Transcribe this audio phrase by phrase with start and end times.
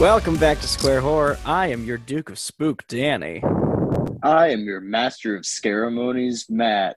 [0.00, 1.38] Welcome back to Square Horror.
[1.44, 3.42] I am your Duke of Spook, Danny.
[4.22, 6.96] I am your master of ceremonies, Matt.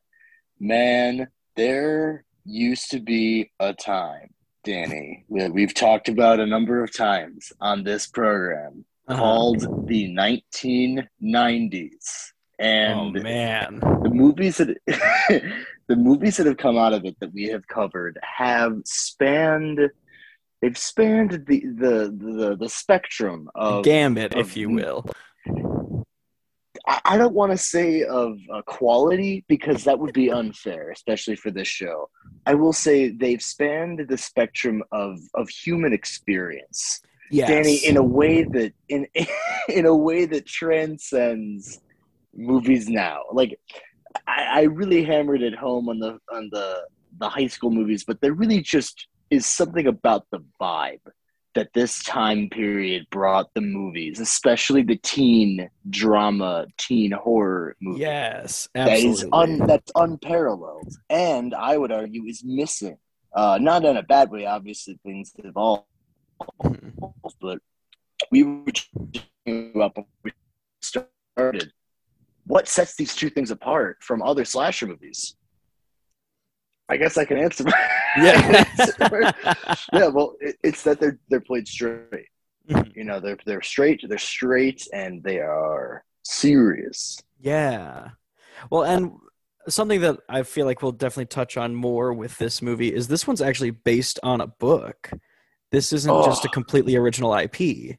[0.60, 1.28] Man,
[1.58, 4.30] there used to be a time,
[4.64, 9.20] Danny, that we've talked about a number of times on this program Uh-huh.
[9.20, 12.32] called the 1990s.
[12.62, 13.80] Oh And man.
[13.82, 14.77] the movies that
[15.88, 19.90] the movies that have come out of it that we have covered have spanned
[20.63, 25.05] they've spanned the the the, the spectrum of Gambit, of- if you will.
[26.88, 31.35] I I don't want to say of uh, quality because that would be unfair, especially
[31.35, 32.09] for this show.
[32.45, 37.49] I will say they've spanned the spectrum of of human experience, Yes.
[37.49, 39.05] Danny, in a way that in
[39.70, 41.82] in a way that transcends
[42.34, 43.23] movies now.
[43.32, 43.60] Like
[44.27, 46.84] I, I really hammered it home on the on the
[47.20, 50.99] the high school movies, but they're really just is something about the vibe
[51.55, 58.01] that this time period brought the movies, especially the teen drama, teen horror movies.
[58.01, 59.39] yes, That is absolutely.
[59.61, 62.98] un, that's unparalleled, and I would argue is missing.
[63.35, 65.84] Uh, not in a bad way, obviously things evolve,
[67.41, 67.59] but
[68.31, 70.31] we were talking about before we
[70.81, 71.72] started.
[72.45, 75.35] What sets these two things apart from other slasher movies?
[76.89, 77.63] I guess I can answer.
[78.18, 78.64] Yeah.
[79.94, 80.08] yeah.
[80.08, 82.28] Well, it, it's that they're they're played straight.
[82.69, 82.96] Mhm.
[82.96, 84.02] You know, they're they're straight.
[84.08, 87.19] They're straight, and they are serious.
[87.40, 88.09] Yeah.
[88.69, 89.12] Well, and
[89.68, 93.28] something that I feel like we'll definitely touch on more with this movie is this
[93.28, 95.09] one's actually based on a book.
[95.72, 96.52] This isn't just a Oh.
[96.52, 97.97] completely original IP.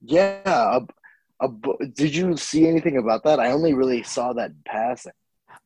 [0.00, 0.40] Yeah.
[0.46, 0.80] A,
[1.46, 1.48] a,
[1.94, 3.40] did you see anything about that?
[3.40, 5.12] I only really saw that in passing.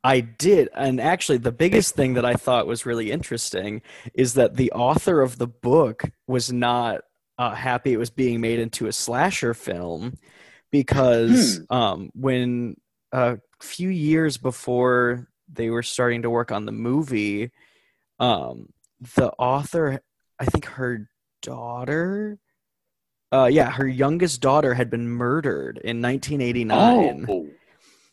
[0.04, 0.68] I did.
[0.74, 3.82] And actually, the biggest thing that I thought was really interesting
[4.14, 7.02] is that the author of the book was not
[7.38, 10.16] uh, happy it was being made into a slasher film
[10.70, 12.76] because um, when
[13.12, 17.50] a few years before they were starting to work on the movie,
[18.18, 18.68] um,
[19.16, 20.00] the author,
[20.38, 21.08] I think her
[21.42, 22.38] daughter,
[23.32, 27.26] uh, yeah, her youngest daughter had been murdered in 1989.
[27.28, 27.48] Oh.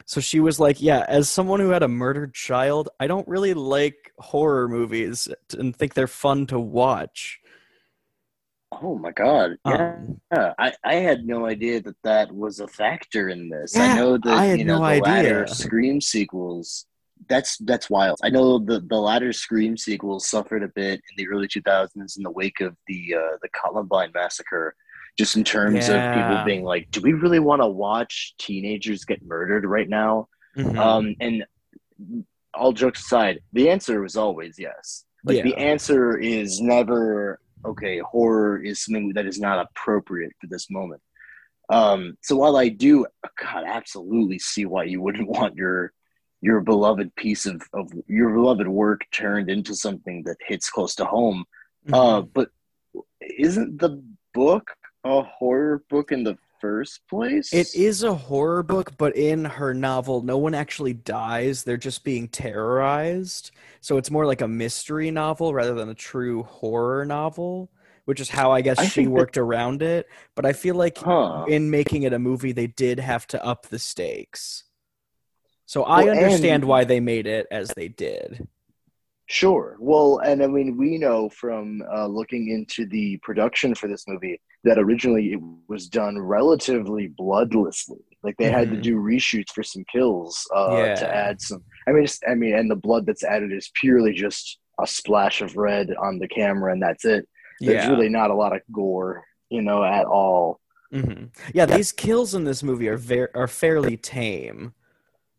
[0.05, 3.53] So she was like, "Yeah, as someone who had a murdered child, I don't really
[3.53, 5.27] like horror movies
[5.57, 7.39] and think they're fun to watch."
[8.71, 9.57] Oh my God!
[9.65, 9.95] Yeah,
[10.31, 13.75] Um, I, I had no idea that that was a factor in this.
[13.75, 15.47] Yeah, I know that I had you know no the latter idea.
[15.47, 16.85] Scream sequels.
[17.29, 18.19] That's that's wild.
[18.23, 22.17] I know the the latter Scream sequels suffered a bit in the early two thousands
[22.17, 24.75] in the wake of the uh, the Columbine massacre,
[25.17, 29.23] just in terms of people being like, "Do we really want to watch teenagers get
[29.23, 30.27] murdered right now?"
[30.57, 30.77] mhm.
[30.77, 31.45] Um, and
[32.53, 35.05] all jokes aside, the answer was always yes.
[35.23, 37.99] Like the answer is never okay.
[37.99, 41.01] Horror is something that is not appropriate for this moment.
[41.69, 43.07] Um, so while I do,
[43.41, 45.91] God, absolutely see why you wouldn't want your
[46.41, 51.05] your beloved piece of, of your beloved work turned into something that hits close to
[51.05, 51.43] home.
[51.91, 52.29] Uh, Mhm.
[52.33, 52.49] but
[53.19, 54.03] isn't the
[54.33, 54.71] book
[55.05, 57.53] a horror book in the first place?
[57.53, 61.63] It is a horror book, but in her novel, no one actually dies.
[61.63, 63.51] They're just being terrorized.
[63.81, 67.69] So it's more like a mystery novel rather than a true horror novel,
[68.05, 70.07] which is how I guess I she think that- worked around it.
[70.33, 71.45] But I feel like Huh.
[71.47, 74.63] in making it a movie, they did have to up the stakes.
[75.67, 78.47] So I Well, and- understand why they made it as they did.
[79.27, 79.75] Sure.
[79.79, 84.39] Well, and I mean, we know from uh, looking into the production for this movie
[84.63, 88.01] that originally it was done relatively bloodlessly.
[88.23, 88.81] Like they had to Mhm.
[88.83, 90.95] do reshoots for some kills uh, Yeah.
[90.95, 91.63] to add some.
[91.87, 95.41] I mean, just I mean, and the blood that's added is purely just a splash
[95.41, 97.27] of red on the camera, and that's it.
[97.61, 97.91] There's Yeah.
[97.91, 100.59] really not a lot of gore, you know, at all.
[100.91, 104.73] hmm Yeah, these kills in this movie are very are fairly tame.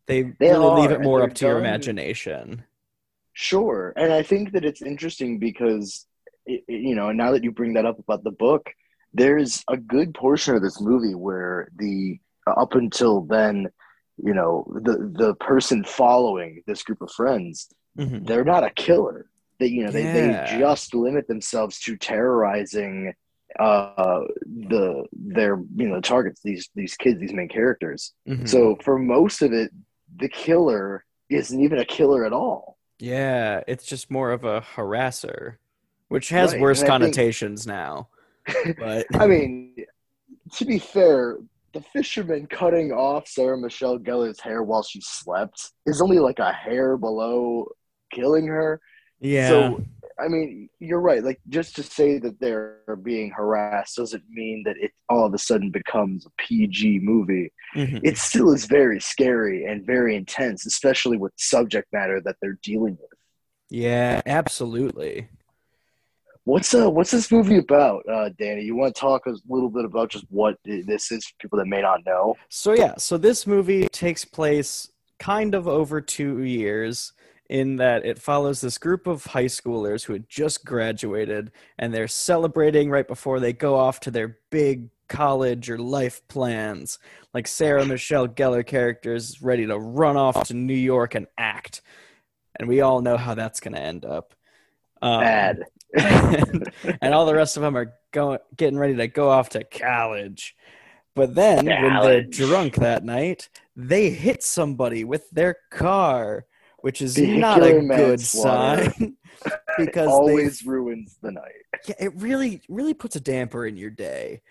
[0.06, 2.64] They, They really leave it more up to your imagination.
[3.38, 6.06] Sure, and I think that it's interesting because
[6.46, 8.70] it, you know, now that you bring that up about the book,
[9.12, 13.66] there's a good portion of this movie where the up until then,
[14.16, 17.68] you know, the the person following this group of friends,
[17.98, 18.26] Mhm.
[18.26, 19.26] they're not a killer.
[19.58, 20.12] They you know they, Yeah.
[20.54, 23.12] they just limit themselves to terrorizing
[23.60, 24.22] uh
[24.68, 28.46] the their you know targets these these kids these main characters Mhm.
[28.46, 29.70] so for most of it
[30.18, 35.56] the killer isn't even a killer at all Yeah, it's just more of a harasser,
[36.08, 38.08] which has Right, worse I think- connotations now.
[38.78, 39.74] But I mean,
[40.54, 41.38] to be fair,
[41.72, 46.52] the fisherman cutting off Sarah Michelle Gellar's hair while she slept is only like a
[46.52, 47.66] hair below
[48.12, 48.80] killing her.
[49.20, 49.84] yeah, So
[50.18, 51.22] I mean, you're right.
[51.22, 55.38] Like, just to say that they're being harassed doesn't mean that it all of a
[55.38, 57.52] sudden becomes a PG movie.
[57.76, 58.00] Mhm.
[58.02, 62.96] It still is very scary and very intense, especially with subject matter that they're dealing
[63.00, 63.10] with.
[63.68, 65.28] Yeah, absolutely.
[66.44, 68.62] What's uh, what's this movie about, uh, Danny?
[68.62, 71.66] You want to talk a little bit about just what this is for people that
[71.66, 72.36] may not know?
[72.48, 74.88] So yeah, so this movie takes place
[75.18, 77.12] kind of over two years
[77.50, 82.08] in that it follows this group of high schoolers who had just graduated and they're
[82.08, 86.98] celebrating right before they go off to their big college or life plans.
[87.34, 91.82] Like Sarah Michelle Gellar characters ready to run off to New York and act.
[92.58, 94.34] And we all know how that's going to end up.
[95.02, 95.58] Um, Bad.
[95.94, 96.72] and,
[97.02, 100.56] and all the rest of them are going getting ready to go off to college.
[101.14, 106.44] But then when they're drunk that night, they hit somebody with their car,
[106.78, 109.16] which is not a good sign
[109.78, 111.64] because it Always they, ruins the night.
[111.86, 114.42] yeah, it really really puts a damper in your day.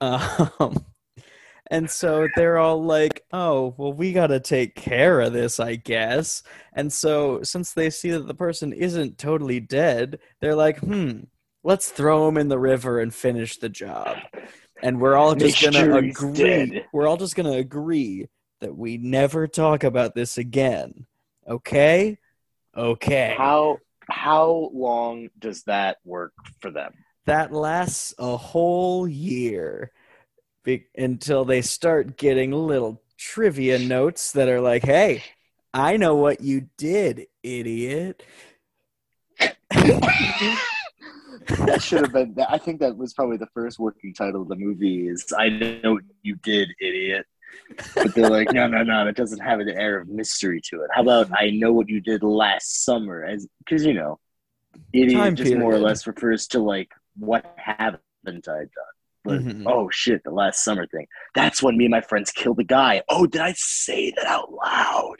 [0.00, 0.84] Um,
[1.70, 5.76] and so they're all like, "Oh, well, we got to take care of this, I
[5.76, 6.42] guess."
[6.72, 11.24] And so since they see that the person isn't totally dead, they're like, "Hmm,
[11.64, 14.16] let's throw him in the river and finish the job."
[14.82, 16.36] And we're all just gonna agree.
[16.36, 16.86] dead.
[16.92, 18.28] We're all just gonna agree
[18.60, 21.06] that we never talk about this again.
[21.48, 22.18] Okay?
[22.76, 23.34] Okay.
[23.36, 23.78] How
[24.08, 26.92] how long does that work for them?
[27.28, 29.92] That lasts a whole year
[30.64, 35.22] be- until they start getting little trivia notes that are like, "Hey,
[35.72, 38.22] I know what you did, idiot."
[41.48, 42.34] that should have been.
[42.48, 45.08] I think that was probably the first working title of the movie.
[45.08, 47.26] Is I know what you did, idiot.
[47.94, 49.06] But they're like, no, no, no.
[49.06, 50.90] It doesn't have an air of mystery to it.
[50.94, 53.24] How about I know what you did last summer?
[53.24, 54.18] As because you know,
[54.92, 58.68] idiot Time just more or less refers to like what haven't I done?
[59.24, 59.64] But Mhm.
[59.66, 61.06] oh shit, the last summer thing.
[61.34, 63.02] That's when me and my friends killed a guy.
[63.08, 65.16] Oh, did I say that out loud?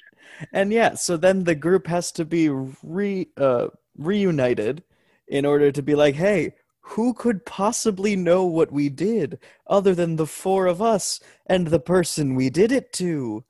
[0.52, 4.84] And yeah, so then the group has to be re uh, reunited
[5.26, 10.16] in order to be like, "Hey, who could possibly know what we did other than
[10.16, 13.44] the four of us and the person we did it to?"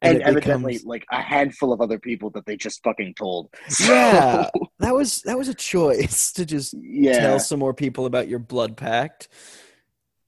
[0.00, 3.50] And, it evidently, becomes- like a handful of other people that they just fucking told.
[3.80, 4.48] Yeah.
[4.78, 7.18] that was that was a choice to just yeah.
[7.20, 9.28] tell some more people about your blood pact.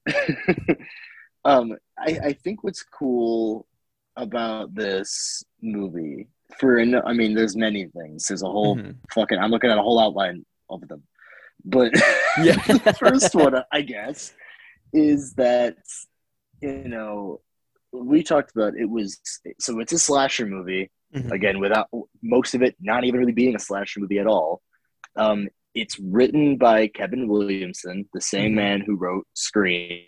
[1.45, 3.67] um, I, I think what's cool
[4.17, 6.27] about this movie,
[6.59, 8.27] for an- I mean, there's many things.
[8.27, 8.95] There's a whole Mhm.
[9.13, 9.39] fucking.
[9.39, 11.03] I'm looking at a whole outline of them,
[11.65, 11.91] but
[12.43, 12.55] Yeah.
[12.67, 14.33] the first one, I guess,
[14.93, 15.77] is that
[16.61, 17.41] you know
[17.91, 19.19] we talked about it was
[19.59, 21.31] so it's a slasher movie Mhm.
[21.31, 21.87] again without
[22.23, 24.61] most of it not even really being a slasher movie at all
[25.17, 28.55] um, it's written by kevin williamson the same Mhm.
[28.55, 30.05] man who wrote scream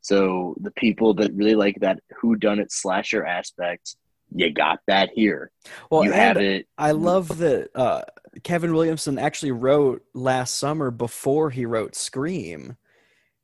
[0.00, 3.96] so the people that really like that who done it slasher aspect
[4.34, 5.52] you got that here
[5.90, 8.02] Well, you have it I love that uh,
[8.42, 12.76] Kevin Williamson actually wrote last summer before he wrote Scream.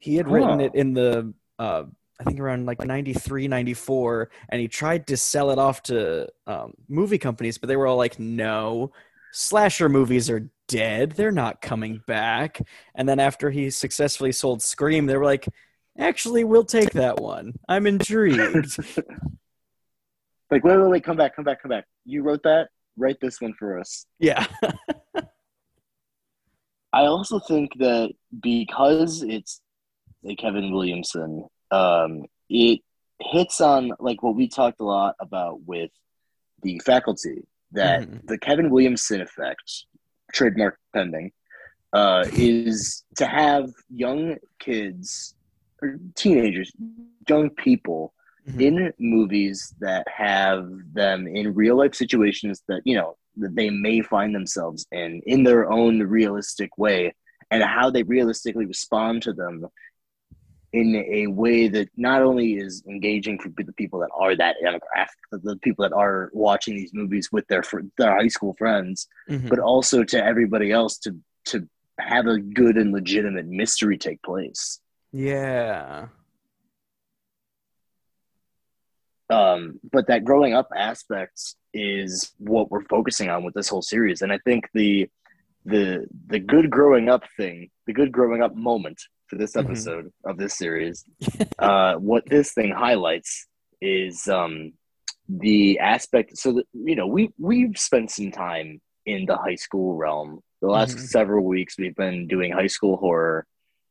[0.00, 0.64] He had written Huh.
[0.66, 1.84] it in the, uh,
[2.22, 6.74] I think around like 93, 94, and he tried to sell it off to um,
[6.88, 8.92] movie companies, but they were all like, no,
[9.32, 11.12] slasher movies are dead.
[11.12, 12.60] They're not coming back.
[12.94, 15.48] And then after he successfully sold Scream, they were like,
[15.98, 17.54] actually, we'll take that one.
[17.68, 18.78] I'm intrigued.
[20.50, 23.40] like wait wait wait come back come back come back you wrote that write this
[23.40, 24.46] one for us yeah.
[26.92, 28.12] I also think that
[28.42, 29.62] because it's
[30.26, 32.80] a Kevin Williamson, um, it
[33.20, 35.90] hits on like what we talked a lot about with
[36.62, 37.38] the faculty
[37.72, 38.26] that Mhm.
[38.26, 39.86] the Kevin Williamson effect,
[40.32, 41.32] trademark pending,
[41.92, 45.34] uh, is to have young kids
[45.82, 46.70] or teenagers,
[47.28, 48.12] young people
[48.48, 48.60] Mhm.
[48.60, 54.00] in movies that have them in real life situations that you know that they may
[54.02, 57.14] find themselves in in their own realistic way
[57.50, 59.66] and how they realistically respond to them
[60.72, 65.18] in a way that not only is engaging for the people that are that demographic
[65.30, 67.62] the people that are watching these movies with their
[67.98, 69.48] their high school friends Mhm.
[69.50, 74.80] but also to everybody else to to have a good and legitimate mystery take place
[75.12, 76.08] Yeah.
[79.30, 84.22] um, but that growing up aspect is what we're focusing on with this whole series
[84.22, 85.08] and i think the
[85.64, 89.00] the the good growing up thing the good growing up moment
[89.32, 89.64] for this Mhm.
[89.64, 91.04] episode of this series
[91.58, 93.46] uh, what this thing highlights
[93.80, 94.74] is um,
[95.26, 99.96] the aspect so that you know we we've spent some time in the high school
[99.96, 101.08] realm The last Mhm.
[101.18, 103.38] several weeks, we've been doing high school horror,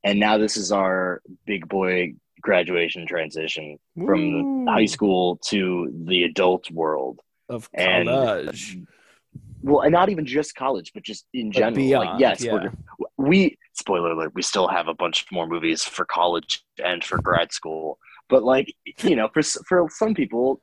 [0.07, 1.21] and now this is our
[1.51, 2.13] big boy
[2.48, 3.65] graduation transition
[4.07, 4.21] from
[4.67, 5.60] high school to
[6.12, 7.17] the adult world.
[7.55, 8.77] of and- college.
[9.67, 11.75] Well, and not even just college, but just in general.
[11.75, 12.53] beyond, like, yes, yeah.
[12.53, 12.71] we're,
[13.31, 13.39] we
[13.74, 17.98] spoiler alert, we still have a bunch more movies for college and for grad school.
[18.30, 18.74] But like,
[19.04, 20.62] you know, for for some people,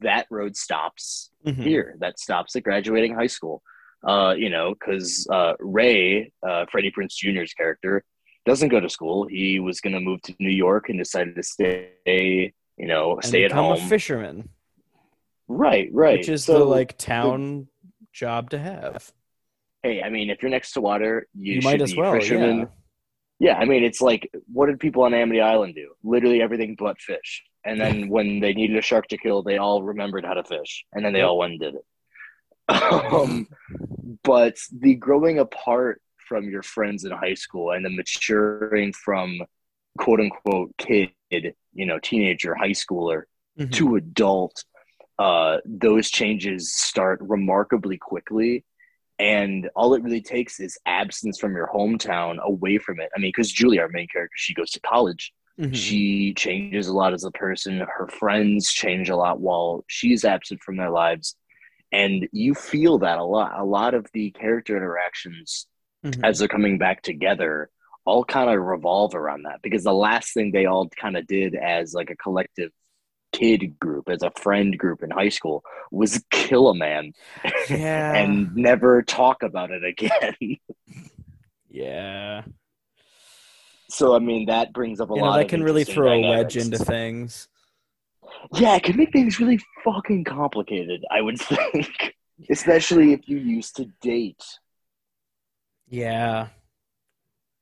[0.00, 1.62] that road stops Mhm.
[1.62, 1.96] here.
[2.00, 3.62] That stops at graduating high school.
[4.02, 8.02] Uh, you know, because uh, Ray, uh, Freddie Prinze Jr.'s character,
[8.46, 9.26] doesn't go to school.
[9.26, 12.52] He was going to move to New York and decided to stay.
[12.78, 13.72] You know, And stay at home.
[13.74, 14.48] a fisherman,
[15.48, 16.18] right, right.
[16.18, 17.68] which is So, the like town
[18.12, 19.12] job to have.
[19.82, 22.12] Hey, I mean, if you're next to water, you, You, should might as be well.
[22.14, 22.58] fisherman.
[22.58, 22.64] Yeah.
[23.42, 25.94] Yeah, I mean, it's like what did people on Amity Island do?
[26.04, 27.42] Literally everything but fish.
[27.64, 30.84] And then when they needed a shark to kill, they all remembered how to fish,
[30.92, 31.84] and then they all went and did it.
[33.12, 33.46] um,
[34.24, 39.40] but the growing apart from your friends in high school and the maturing from
[39.98, 43.22] quote unquote kid, you know, teenager, high schooler
[43.58, 43.72] Mhm.
[43.72, 44.64] to adult,
[45.18, 48.64] uh, those changes start remarkably quickly.
[49.20, 53.10] And all it really takes is absence from your hometown away from it.
[53.14, 55.32] I mean, because Julie, our main character, she goes to college.
[55.58, 55.74] Mhm.
[55.74, 57.80] She changes a lot as a person.
[57.80, 61.36] Her friends change a lot while she's absent from their lives.
[61.92, 63.60] And you feel that a lot.
[63.60, 65.66] A lot of the character interactions
[66.02, 66.24] Mhm.
[66.24, 67.68] as they're coming back together
[68.06, 71.54] all kind of revolve around that because the last thing they all kind of did
[71.54, 72.72] as like a collective
[73.32, 77.12] kid group as a friend group in high school was kill a man
[77.70, 78.14] yeah.
[78.14, 80.34] and never talk about it again
[81.70, 82.42] yeah.
[83.88, 86.12] so i mean that brings up a You know, lot that of can really throw
[86.12, 87.48] a wedge into things.
[88.54, 92.14] yeah it can make things really fucking complicated i would think
[92.50, 94.44] especially if you used to date
[95.88, 96.48] Yeah.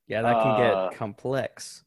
[0.06, 1.84] Yeah, that can Uh, get complex.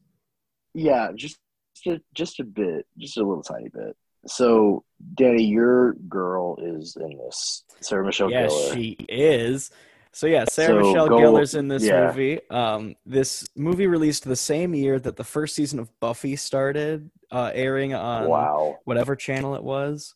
[0.74, 1.38] Yeah, just
[1.82, 3.96] just a, just a bit, just a little tiny bit.
[4.26, 4.84] So,
[5.14, 7.64] Danny, your girl is in this.
[7.80, 8.74] Sarah Michelle Yeah, Gellar.
[8.74, 9.70] she is.
[10.14, 12.06] So yeah, Sarah So Michelle go- Gellar's in this yeah.
[12.06, 12.38] movie.
[12.50, 17.50] Um, this movie released the same year that the first season of Buffy started uh,
[17.54, 18.78] airing on wow.
[18.84, 20.14] whatever channel it was.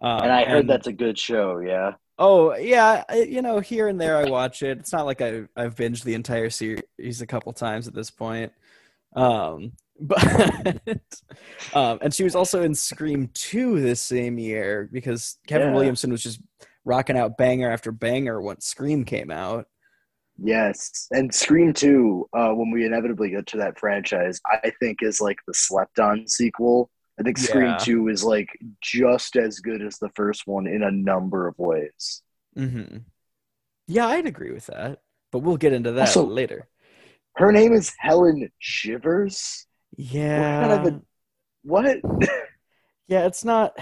[0.00, 1.58] Um, And I heard that's a good show.
[1.60, 1.92] Yeah.
[2.18, 4.78] Oh yeah, I, you know, here and there I watch it.
[4.78, 8.52] It's not like I I've binged the entire series a couple times at this point.
[9.16, 10.80] Um, but
[11.74, 15.74] um, and she was also in Scream Two this same year because Kevin Yeah.
[15.74, 16.40] Williamson was just
[16.84, 19.66] rocking out banger after banger once Scream came out.
[20.38, 21.06] Yes.
[21.12, 25.36] And Scream 2, uh, when we inevitably get to that franchise, I think is like
[25.46, 26.90] the slept on sequel.
[27.20, 27.76] I think Scream Yeah.
[27.78, 28.48] 2 is like
[28.82, 32.22] just as good as the first one in a number of ways.
[32.58, 32.98] Mm-hmm.
[33.86, 36.66] Yeah, I'd agree with that, but we'll get into that Also- later.
[37.36, 39.66] Her name is Helen Shivers.
[39.96, 41.02] Yeah, kind of a-
[41.62, 42.00] What?
[43.08, 43.74] yeah, it's not.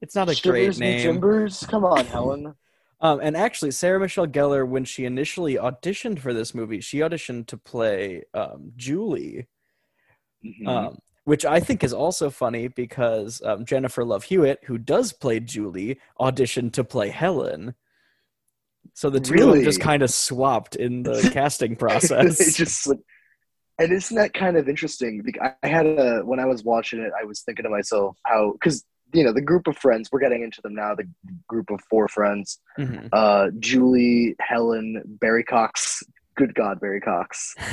[0.00, 1.02] It's not a Shivers great name.
[1.02, 1.64] Timbers?
[1.66, 2.54] Come on, Helen.
[2.98, 7.46] Um, and actually, Sarah Michelle Gellar, when she initially auditioned for this movie, she auditioned
[7.48, 9.48] to play um, Julie,
[10.42, 10.66] Mhm.
[10.66, 15.40] um, which I think is also funny because um, Jennifer Love Hewitt, who does play
[15.40, 17.74] Julie, auditioned to play Helen.
[18.94, 19.64] So the two of them Really?
[19.64, 22.54] just kind of swapped in the casting process.
[22.56, 22.90] just
[23.78, 25.22] and isn't that kind of interesting?
[25.22, 28.52] Because I had a when I was watching it, I was thinking to myself how
[28.52, 30.94] because you know the group of friends we're getting into them now.
[30.94, 31.08] The
[31.48, 33.08] group of four friends: Mhm.
[33.12, 36.02] uh, Julie, Helen, Barry Cox.
[36.36, 37.54] Good God, Barry Cox.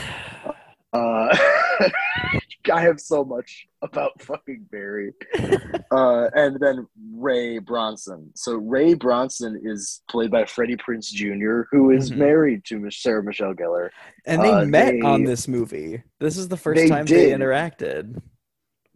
[0.93, 1.35] Uh,
[2.71, 5.13] I have so much about fucking Barry.
[5.91, 6.87] uh, and then
[7.23, 8.31] Ray Bronson.
[8.35, 12.17] So Ray Bronson is played by Freddie Prinze Jr., who is Mhm.
[12.17, 13.89] married to Sarah Michelle Gellar.
[14.25, 16.03] And they Uh, met they- on this movie.
[16.19, 18.21] This is the first They time they interacted.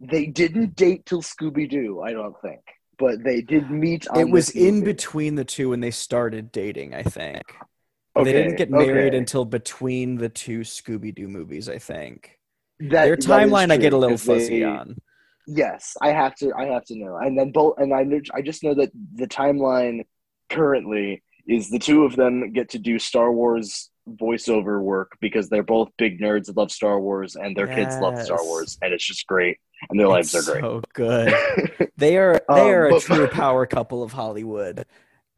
[0.00, 2.60] They didn't date till Scooby Doo, I don't think,
[2.98, 4.06] but they did meet.
[4.08, 7.42] On It was in between the two when they started dating, I think.
[8.14, 9.16] they didn't get married okay.
[9.16, 12.38] until between the two Scooby Doo movies, I think.
[12.80, 14.96] That- Their timeline I get a little fuzzy they- on.
[15.50, 16.52] Yes, I have to.
[16.54, 17.16] I have to know.
[17.16, 17.78] And then both.
[17.78, 18.04] And I.
[18.34, 20.04] I just know that the timeline
[20.50, 25.62] currently is the two of them get to do Star Wars voiceover work because they're
[25.62, 29.04] both big nerds that love Star Wars and their kids love Star Wars and it's
[29.06, 29.58] just great
[29.90, 30.62] and their lives are great.
[30.62, 31.90] So good.
[31.98, 34.86] They are they Um, are a but- true power couple of Hollywood.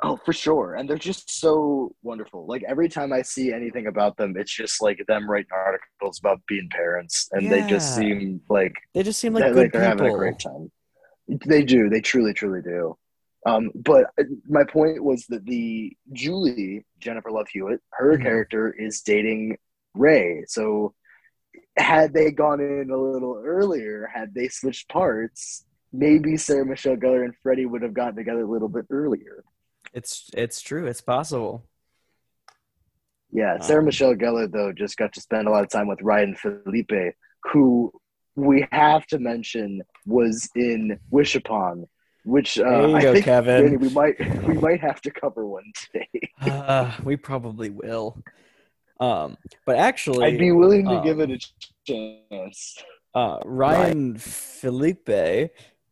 [0.02, 0.74] Oh, for sure.
[0.76, 2.46] And they're just so wonderful.
[2.46, 6.40] Like every time I see anything about them, it's just like them writing articles about
[6.48, 9.82] being parents, and they just seem like They just seem like they're, good like they're
[9.82, 10.70] having a great time.
[11.46, 11.88] They do.
[11.90, 12.96] They truly, truly do.
[13.46, 18.22] Um, but uh, my point was that the Julie Jennifer Love Hewitt, her Mhm.
[18.22, 19.56] character is dating
[19.94, 20.44] Ray.
[20.46, 20.94] So
[21.76, 27.24] had they gone in a little earlier, had they switched parts, maybe Sarah Michelle Gellar
[27.24, 29.44] and Freddie would have gotten together a little bit earlier.
[29.92, 30.86] It's it's true.
[30.86, 31.64] It's possible.
[33.32, 33.60] Yeah, Wow.
[33.60, 37.14] Sarah Michelle Gellar though just got to spend a lot of time with Ryan Phillippe,
[37.52, 37.92] who
[38.36, 41.86] we have to mention was in Wish Upon,
[42.24, 43.78] which uh, I go, think Kevin.
[43.78, 46.08] We might we might have to cover one today.
[46.40, 48.16] Uh, we probably will.
[48.98, 51.38] Um, but actually, I'd be willing to um, give it a
[51.86, 52.78] chance.
[53.14, 55.50] uh, Ryan Phillippe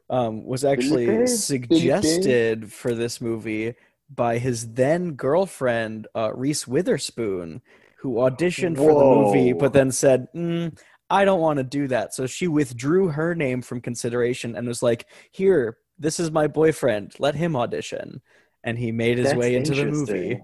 [0.09, 1.29] um, was actually Phillippe?
[1.29, 3.75] suggested for this movie
[4.15, 7.63] by his then girlfriend uh, Reese Witherspoon,
[8.01, 10.79] who auditioned for the movie, but then said, mm,
[11.11, 14.83] "I don't want to do that." So she withdrew her name from consideration and was
[14.83, 17.15] like, "Here, this is my boyfriend.
[17.19, 18.23] Let him audition."
[18.65, 20.41] And he made his That's way into the movie.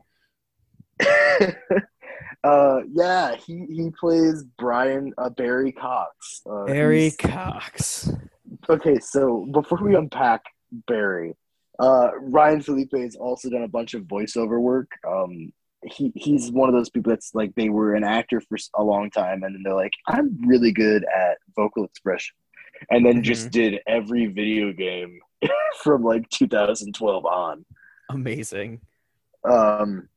[2.45, 6.43] uh, yeah, he he plays Brian uh, Barry Cox.
[6.49, 8.11] Uh, Barry Cox.
[8.69, 10.43] okay, so before we unpack
[10.87, 11.35] Barry,
[11.79, 14.91] uh, Ryan Phillippe has also done a bunch of voiceover work.
[15.07, 15.53] Um,
[15.85, 19.11] he he's one of those people that's like they were an actor for a long
[19.11, 22.35] time, and then they're like, I'm really good at vocal expression,
[22.91, 25.21] and then just did every video game
[25.83, 27.65] from like 2012 on.
[28.11, 28.81] Amazing.
[29.45, 30.09] Um,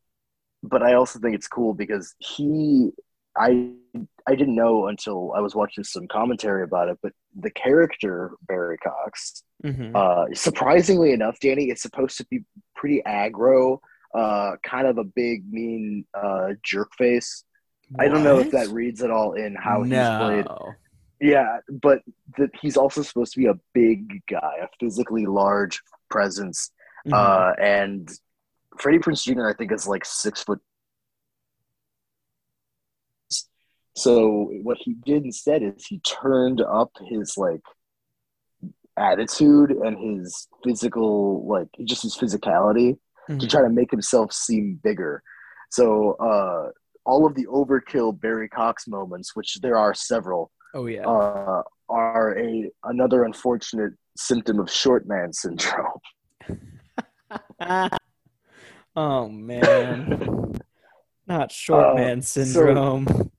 [0.64, 2.92] but I also think it's cool because he,
[3.38, 3.72] I,
[4.28, 8.78] I didn't know until I was watching some commentary about it, but the character Barry
[8.78, 12.44] Cox, hmm uh, surprisingly enough, Danny, it's supposed to be
[12.76, 13.80] pretty aggro,
[14.14, 17.44] uh, kind of a big, mean, uh, jerk face.
[17.98, 20.46] I don't know if that reads at all in how he's played.
[21.20, 22.02] Yeah, but
[22.38, 26.72] that he's also supposed to be a big guy, a physically large presence
[27.08, 27.14] Mhm.
[27.14, 28.10] uh, and
[28.78, 29.48] Freddie Prinze Jr.
[29.48, 30.60] I think is like six foot.
[33.96, 37.62] So what he did instead is he turned up his like
[38.98, 43.50] attitude and his physical like just his physicality to Mhm.
[43.50, 45.22] try to make himself seem bigger.
[45.72, 46.72] So uh,
[47.06, 51.06] all of the overkill Barry Cox moments, which there are several, Oh yeah.
[51.08, 56.00] uh, are a another unfortunate symptom of short man syndrome.
[58.96, 60.60] oh man.
[61.28, 63.32] Not short Uh, man so- syndrome.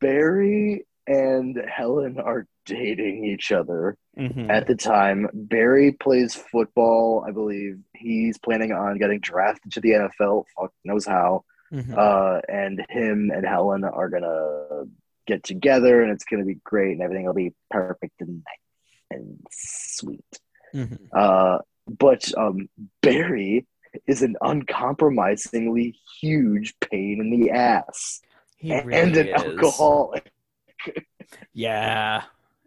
[0.00, 4.48] Barry and Helen are dating each other Mhm.
[4.50, 5.28] at the time.
[5.32, 7.78] Barry plays football, I believe.
[7.94, 10.46] He's planning on getting drafted to the NFL.
[10.56, 11.44] Fuck knows how.
[11.72, 11.96] Mhm.
[11.96, 14.86] Uh, and him and Helen are gonna
[15.26, 19.40] get together, and it's gonna be great, and everything will be perfect and nice and
[19.50, 20.40] sweet.
[20.74, 20.98] Mhm.
[21.12, 22.68] Uh, but um,
[23.02, 23.66] Barry
[24.06, 28.20] is an uncompromisingly huge pain in the ass
[28.56, 29.34] He and an is.
[29.42, 30.30] alcoholic.
[31.52, 32.22] Yeah.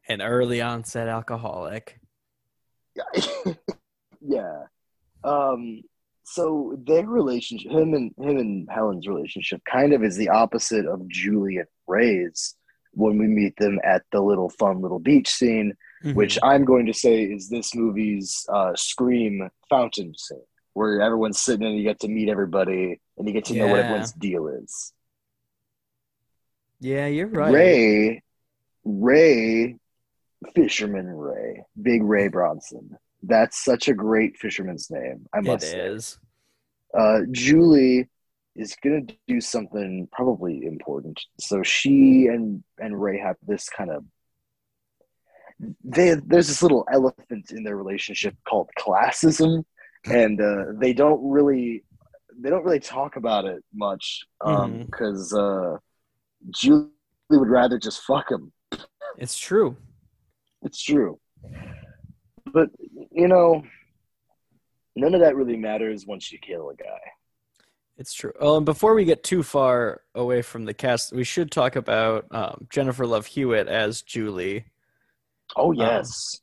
[0.08, 2.00] An early onset alcoholic.
[4.22, 4.64] yeah.
[5.24, 5.82] Um.
[6.24, 11.08] So their relationship, him and him and Helen's relationship, kind of is the opposite of
[11.10, 12.56] Julie and Ray's
[12.94, 16.16] when we meet them at the little fun little beach scene, Mhm.
[16.16, 21.66] which I'm going to say is this movie's uh, Scream fountain scene, where everyone's sitting
[21.66, 24.94] and you get to meet everybody and you get to know what everyone's deal is.
[26.80, 27.54] Yeah, you're right.
[27.54, 28.24] Ray,
[28.84, 29.78] Ray,
[30.56, 32.98] Fisherman Ray, Big Ray Bronson.
[33.24, 35.80] That's such a great fisherman's name, I It must say.
[35.80, 36.18] is.
[36.98, 38.10] Uh, Julie
[38.56, 41.20] is gonna do something probably important.
[41.40, 44.04] So she and and Ray have this kind of
[45.84, 49.64] they there's this little elephant in their relationship called classism,
[50.06, 51.84] and uh, they don't really
[52.40, 55.78] they don't really talk about it much because uh,
[56.50, 56.90] Julie
[57.30, 58.52] would rather just fuck him.
[59.18, 59.78] It's true.
[60.64, 61.20] It's true.
[62.54, 62.70] But,
[63.12, 63.64] you know,
[64.96, 67.00] none of that really matters once you kill a guy.
[67.98, 68.34] It's true.
[68.40, 72.26] Oh, and before we get too far away from the cast, we should talk about
[72.32, 74.66] um, Jennifer Love Hewitt as Julie
[75.56, 76.42] Oh, yes.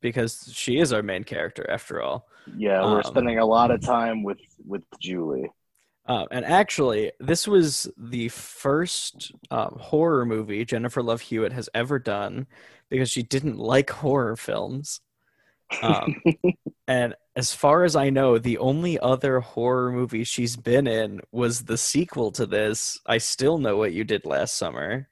[0.00, 2.26] because she is our main character after all.
[2.56, 5.50] yeah, we're um, spending a lot of time with, with Julie.
[6.06, 11.98] Uh, and actually, this was the first um, horror movie Jennifer Love Hewitt has ever
[11.98, 12.46] done
[12.88, 15.00] because she didn't like horror films.
[15.82, 16.22] Um,
[16.88, 21.64] and as far as I know, the only other horror movie she's been in was
[21.64, 23.00] the sequel to this.
[23.06, 25.08] I still know what you did last summer.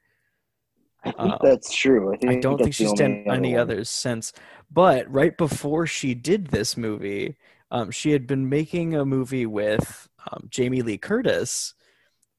[1.04, 2.14] I think Um, that's true.
[2.14, 4.32] I, think I don't think she's done other any others since.
[4.70, 7.36] But right before she did this movie,
[7.70, 11.74] um, she had been making a movie with um, Jamie Lee Curtis,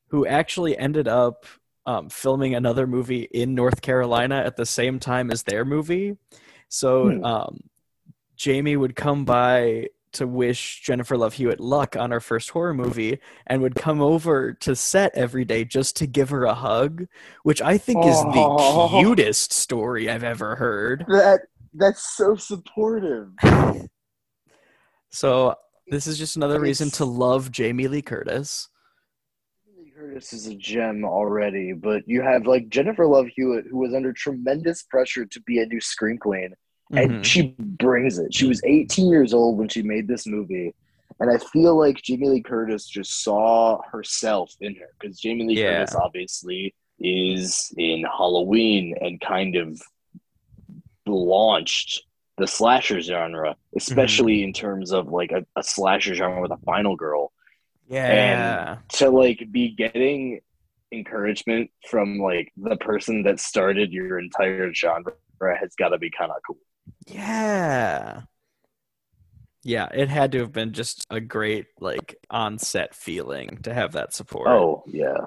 [0.10, 1.46] who actually ended up
[1.86, 6.18] um, filming another movie in North Carolina at the same time as their movie.
[6.70, 7.24] So Hmm.
[7.24, 7.60] um,
[8.36, 13.20] Jamie would come by to wish Jennifer Love Hewitt luck on her first horror movie
[13.48, 17.06] and would come over to set every day just to give her a hug,
[17.44, 19.02] which I think is the Aw.
[19.02, 21.06] cutest story I've ever heard.
[21.10, 21.42] That
[21.74, 23.30] that's so supportive.
[25.10, 25.56] So
[25.88, 28.70] this is just another reason to love Jamie Lee Curtis.
[29.66, 33.78] Jamie Lee Curtis is a gem already, but you have like Jennifer Love Hewitt, who
[33.78, 36.54] was under tremendous pressure to be a new screen queen,
[36.92, 37.22] and mm-hmm.
[37.22, 38.34] she brings it.
[38.34, 40.74] She was 18 years old when she made this movie,
[41.20, 45.62] and I feel like Jamie Lee Curtis just saw herself in her because Jamie Lee
[45.62, 45.80] Yeah.
[45.80, 49.82] Curtis obviously is in Halloween and kind of
[51.06, 52.04] launched
[52.38, 54.48] the slasher genre, especially mm-hmm.
[54.50, 57.32] in terms of like a, a slasher genre with a final girl
[57.88, 58.80] Yeah.
[58.94, 60.42] to like be getting
[60.92, 66.32] encouragement from like the person that started your entire genre has got to be kind
[66.32, 66.58] of cool.
[67.08, 68.22] Yeah.
[69.64, 74.14] Yeah, it had to have been just a great like on-set feeling to have that
[74.14, 74.48] support.
[74.48, 75.18] Oh yeah,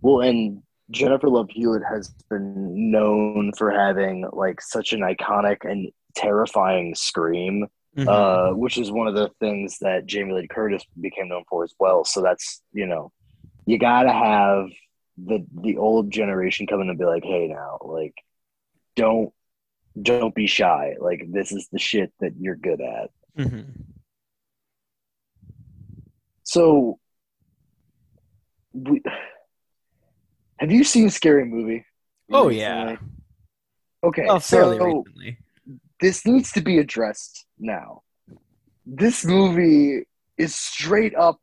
[0.00, 5.92] well, and Jennifer Love Hewitt has been known for having like such an iconic and
[6.14, 8.08] terrifying scream, Mhm.
[8.08, 11.74] uh, which is one of the things that Jamie Lee Curtis became known for as
[11.78, 12.04] well.
[12.04, 13.12] So that's you know,
[13.66, 14.66] you gotta have
[15.16, 18.14] the the old generation come in and be like, hey, now like,
[18.96, 19.32] don't
[20.00, 20.94] don't be shy.
[20.98, 23.10] Like this is the shit that you're good at.
[23.38, 23.64] Mhm.
[26.42, 26.98] So,
[28.72, 29.02] we,
[30.58, 31.84] have you seen Scary Movie?
[32.30, 32.58] Oh recently?
[32.60, 32.96] yeah.
[34.02, 35.38] Okay, Oh, fairly so recently.
[36.04, 38.02] This needs to be addressed now.
[38.84, 40.04] This movie
[40.36, 41.40] is straight up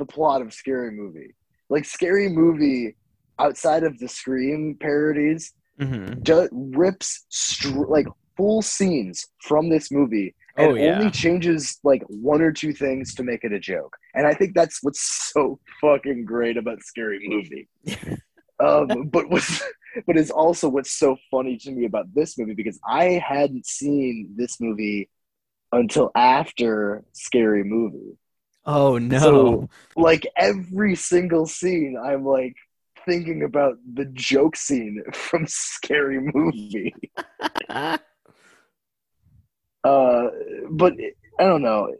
[0.00, 1.34] the plot of Scary Movie.
[1.68, 2.96] Like Scary Movie,
[3.38, 6.22] outside of the Scream parodies, Mhm.
[6.22, 6.48] ju-
[6.84, 9.16] rips str- like full scenes
[9.48, 10.98] from this movie Oh and yeah.
[10.98, 13.94] only changes like one or two things to make it a joke.
[14.14, 17.68] And I think that's what's so fucking great about Scary Movie.
[18.66, 19.62] um, but what's
[20.06, 24.34] but it's also what's so funny to me about this movie because I hadn't seen
[24.36, 25.08] this movie
[25.72, 28.16] until after Scary Movie.
[28.64, 29.18] Oh no.
[29.18, 32.56] So- Like every single scene, I'm like
[33.06, 36.94] thinking about the joke scene from Scary Movie.
[39.82, 40.28] Uh,
[40.70, 40.92] but
[41.38, 41.94] I don't know.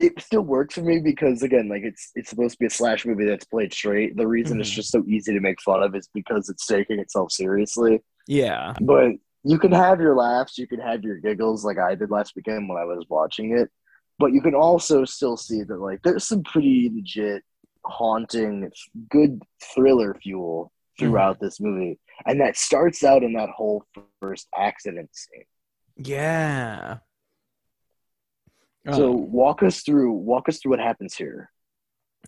[0.00, 3.04] It still works for me because again, like it's it's supposed to be a slash
[3.04, 4.16] movie that's played straight.
[4.16, 4.74] The reason it's Mhm.
[4.74, 8.02] just so easy to make fun of is because it's taking itself seriously.
[8.26, 8.74] yeah.
[8.80, 9.12] But
[9.44, 12.68] you can have your laughs, you can have your giggles, like I did last weekend
[12.68, 13.70] when I was watching it.
[14.18, 17.42] But you can also still see that like there's some pretty legit,
[17.84, 18.70] haunting,
[19.08, 19.42] good
[19.74, 23.84] thriller fuel throughout this movie, and that starts out in that whole
[24.20, 25.44] first accident scene.
[25.96, 26.98] Yeah.
[28.92, 29.12] So Oh.
[29.12, 31.50] walk us through walk us through what happens here.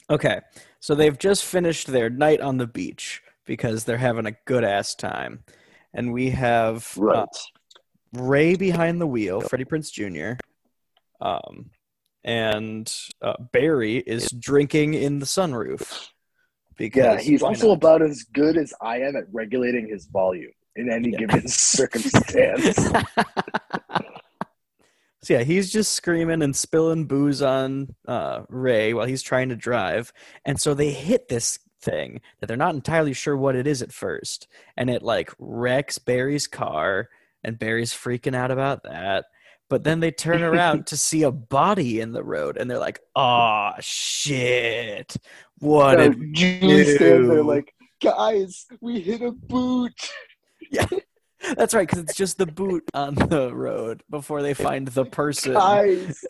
[0.08, 0.40] Okay,
[0.80, 4.94] so they've just finished their night on the beach because they're having a good ass
[4.94, 5.44] time,
[5.94, 7.18] and we have Right.
[7.18, 7.26] uh,
[8.12, 10.38] Ray behind the wheel, Freddie Prinze Jr.
[11.24, 11.70] Um,
[12.24, 12.92] and
[13.22, 16.08] uh, Barry is drinking in the sunroof
[16.76, 17.76] because yeah, he's also not?
[17.76, 21.18] about as good as I am at regulating his volume in any Yeah.
[21.18, 22.78] given circumstance.
[25.22, 29.56] so yeah, he's just screaming and spilling booze on uh, Ray while he's trying to
[29.56, 30.12] drive,
[30.44, 33.92] and so they hit this thing that they're not entirely sure what it is at
[33.92, 37.10] first, and it like wrecks Barry's car,
[37.44, 39.26] and Barry's freaking out about that.
[39.68, 43.00] But then they turn around to see a body in the road, and they're like,
[43.14, 45.16] "Oh shit!
[45.58, 46.18] What did
[46.98, 47.42] there do?
[47.42, 49.92] like, guys, we hit a boot.
[51.56, 55.54] That's right, because it's just the boot on the road before they find the person.
[55.54, 56.24] Guys,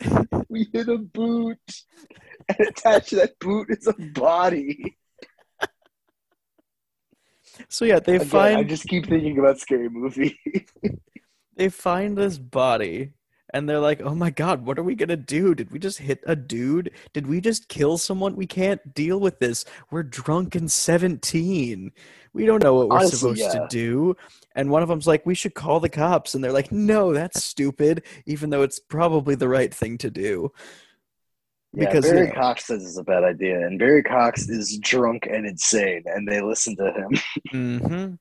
[0.49, 1.59] we hit a boot.
[2.49, 4.97] And attached to that boot is a body.
[7.69, 10.39] So yeah, they Again, find I just keep thinking about scary movie.
[11.55, 13.11] they find this body,
[13.53, 15.53] and they're like, "Oh my god, what are we gonna do?
[15.55, 16.91] Did we just hit a dude?
[17.13, 18.35] Did we just kill someone?
[18.35, 19.65] We can't deal with this.
[19.89, 21.91] We're drunk and seventeen.
[22.33, 23.59] We don't know what we're Honestly, supposed yeah.
[23.61, 24.15] to do."
[24.55, 27.43] And one of them's like, "We should call the cops," and they're like, "No, that's
[27.43, 30.51] stupid," even though it's probably the right thing to do.
[31.73, 34.77] Yeah, Because, you Barry know- Cox says it's a bad idea, and Barry Cox is
[34.79, 37.09] drunk and insane, and they listen to him.
[37.51, 38.15] hmm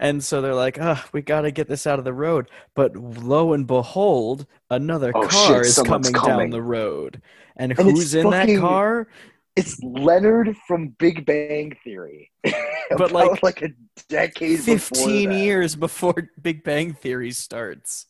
[0.00, 2.96] And so they're like, "Ah, we got to get this out of the road." But
[2.96, 7.20] lo and behold, another Oh, car shit, is someone's coming, down the road.
[7.54, 9.08] And, And who's in that car?
[9.56, 12.30] It's Leonard from Big Bang Theory.
[12.96, 13.68] But, like, like a
[14.08, 15.34] decade before 15 that.
[15.36, 18.06] years before Big Bang Theory starts.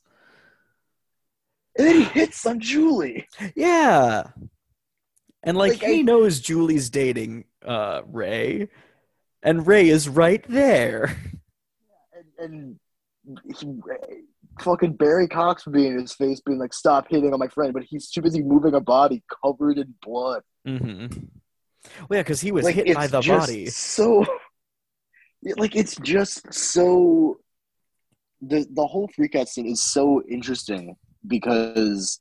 [1.76, 3.26] And then he hits on Julie.
[3.54, 4.28] Yeah.
[5.42, 8.68] And like, Like, he I- knows Julie's dating uh Ray.
[9.42, 11.16] And Ray is right there.
[12.40, 12.78] And,
[13.44, 13.66] he,
[14.60, 17.72] fucking Barry Cox would be in his face being like, stop hitting on my friend.
[17.72, 20.42] But he's too busy moving a body covered in blood.
[20.66, 21.06] Mm-hmm.
[22.08, 23.66] Well, yeah, because he was like, hit by the just body.
[23.66, 24.24] So,
[25.56, 27.38] like it's just so
[28.42, 32.20] the the whole freakout scene is so interesting because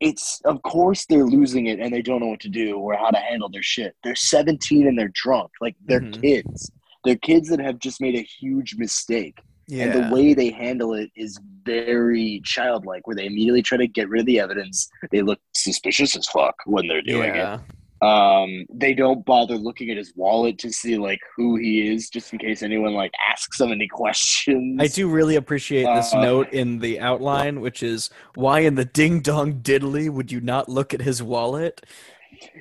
[0.00, 3.10] it's of course they're losing it and they don't know what to do or how
[3.10, 3.96] to handle their shit.
[4.04, 5.50] They're 17 and they're drunk.
[5.60, 6.20] Like they're Mhm.
[6.20, 6.70] kids.
[7.04, 9.38] They're kids that have just made a huge mistake.
[9.66, 9.84] Yeah.
[9.84, 14.08] And the way they handle it is very childlike, where they immediately try to get
[14.08, 14.88] rid of the evidence.
[15.10, 17.60] They look suspicious as fuck when they're doing it
[18.00, 22.32] um they don't bother looking at his wallet to see like who he is just
[22.32, 26.52] in case anyone like asks him any questions I do really appreciate this Uh, note
[26.52, 30.94] in the outline, which is why in the ding dong diddly would you not look
[30.94, 31.84] at his wallet?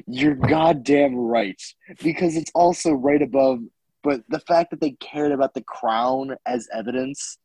[0.08, 1.62] you're goddamn right
[2.02, 3.60] because it's also right above
[4.08, 7.38] but the fact that they cared about the crown as evidence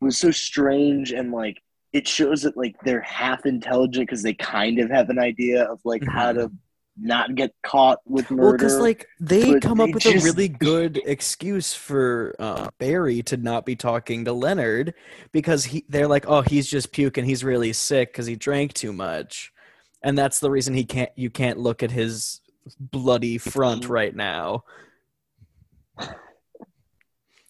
[0.00, 1.60] was so strange and like
[1.92, 5.80] it shows that like they're half intelligent because they kind of have an idea of
[5.84, 6.52] like how to
[6.96, 8.42] not get caught with murder.
[8.42, 13.20] Well, because like they come up they with a really good excuse for uh, Barry
[13.24, 14.94] to not be talking to Leonard
[15.32, 18.92] because he they're like, oh, he's just puking, he's really sick because he drank too
[18.92, 19.52] much,
[20.00, 21.10] and that's the reason he can't.
[21.16, 22.40] You can't look at his
[22.78, 23.92] bloody front Mm-hmm.
[23.92, 24.62] right now.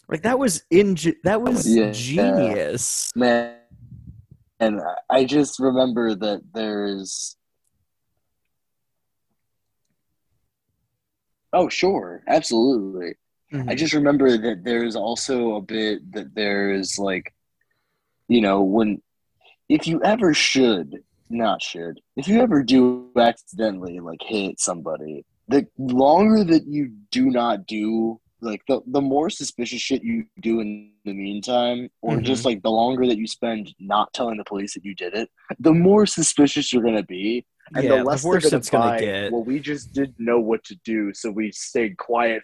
[0.09, 1.91] Like that was inge- that was Yeah.
[1.93, 3.11] genius.
[3.15, 3.55] man
[4.61, 7.37] and i just remember that there's
[11.53, 13.15] oh sure absolutely
[13.53, 13.77] i Mhm.
[13.79, 17.33] just remember that there's also a bit that there's like
[18.29, 19.01] you know when
[19.69, 25.67] if you ever should not should if you ever do accidentally like hit somebody the
[25.79, 30.93] longer that you do not do like the, the more suspicious shit you do in
[31.05, 32.23] the meantime or Mhm.
[32.25, 35.29] just like the longer that you spend not telling the police that you did it
[35.59, 38.71] the more suspicious you're going to be and yeah, the less the worse they're it's
[38.71, 42.43] gonna buy, get well we just didn't know what to do so we stayed quiet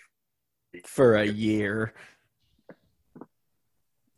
[0.85, 1.94] for a year.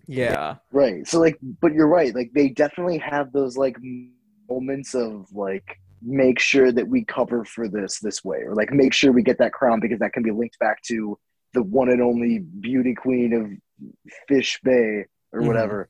[0.07, 0.57] Yeah.
[0.73, 1.07] Right.
[1.07, 2.15] So like but you're right.
[2.15, 3.77] Like they definitely have those like
[4.49, 8.93] moments of like make sure that we cover for this this way or like make
[8.93, 11.19] sure we get that crown because that can be linked back to
[11.55, 13.51] the one and only beauty queen of
[14.29, 15.47] Fish Bay or Mhm.
[15.47, 15.89] whatever.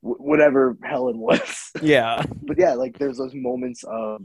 [0.00, 1.70] Wh- whatever Helen was.
[1.82, 2.24] Yeah.
[2.42, 4.22] but yeah, like there's those moments of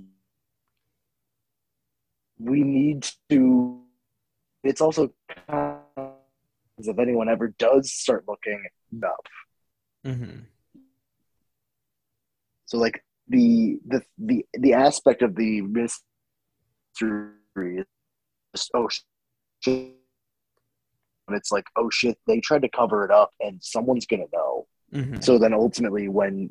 [2.40, 3.80] we need to
[4.64, 5.14] it's also
[5.48, 6.14] kind of,
[6.78, 8.64] if anyone ever does start looking
[9.04, 9.28] up
[10.06, 10.40] Mm-hmm.
[12.66, 16.02] So like the the the the aspect of the mystery
[17.78, 17.86] is
[18.56, 18.90] just, oh
[19.64, 19.96] shit.
[21.28, 24.68] And it's like oh shit they tried to cover it up and someone's gonna know.
[24.92, 26.50] hmm So then ultimately when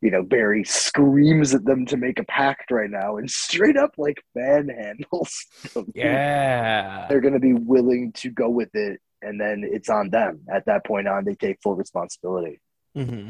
[0.00, 3.92] you know Barry screams at them to make a pact right now and straight up
[3.98, 5.32] like manhandles
[5.74, 5.92] them.
[5.94, 7.06] Yeah.
[7.08, 10.40] They're gonna be willing to go with it and then it's on them.
[10.52, 12.60] At that point on they take full responsibility.
[12.94, 13.28] hmm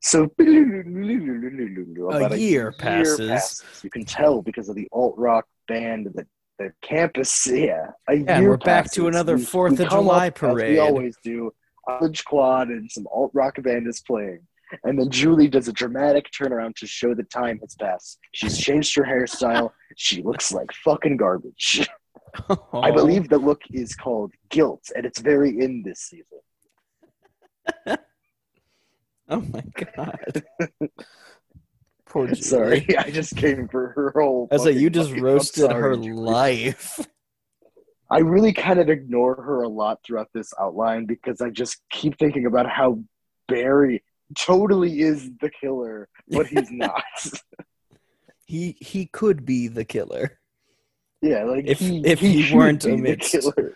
[0.00, 0.28] So
[2.32, 3.62] a year passes.
[3.84, 6.26] You can tell because of the alt rock band that
[6.58, 7.46] the campus.
[7.50, 10.34] Yeah, a Yeah, and year we're back to another We- 4th we of July up,
[10.34, 10.72] As parade.
[10.72, 11.52] we always do.
[11.88, 14.38] College quad and some alt rock band is playing,
[14.84, 18.18] and then Julie does a dramatic turnaround to show the time has passed.
[18.32, 19.72] She's changed her hairstyle.
[19.96, 21.88] She looks like fucking garbage.
[22.48, 22.92] I oh.
[22.92, 26.38] believe the look is called guilt, and it's very in this season.
[29.28, 29.62] Oh my
[29.96, 30.44] god.
[32.12, 32.40] Poor Julie.
[32.42, 34.48] Sorry, I just came for her whole.
[34.50, 35.22] I was like, you just life.
[35.22, 36.12] Roasted sorry, her Julie.
[36.12, 37.00] life.
[38.10, 42.18] I really kind of ignore her a lot throughout this outline because I just keep
[42.18, 42.98] thinking about how
[43.48, 44.04] Barry
[44.38, 47.02] totally is the killer, but he's not.
[48.44, 50.38] He he could be the killer.
[51.22, 53.74] yeah, like If- he, if he he weren't a killer.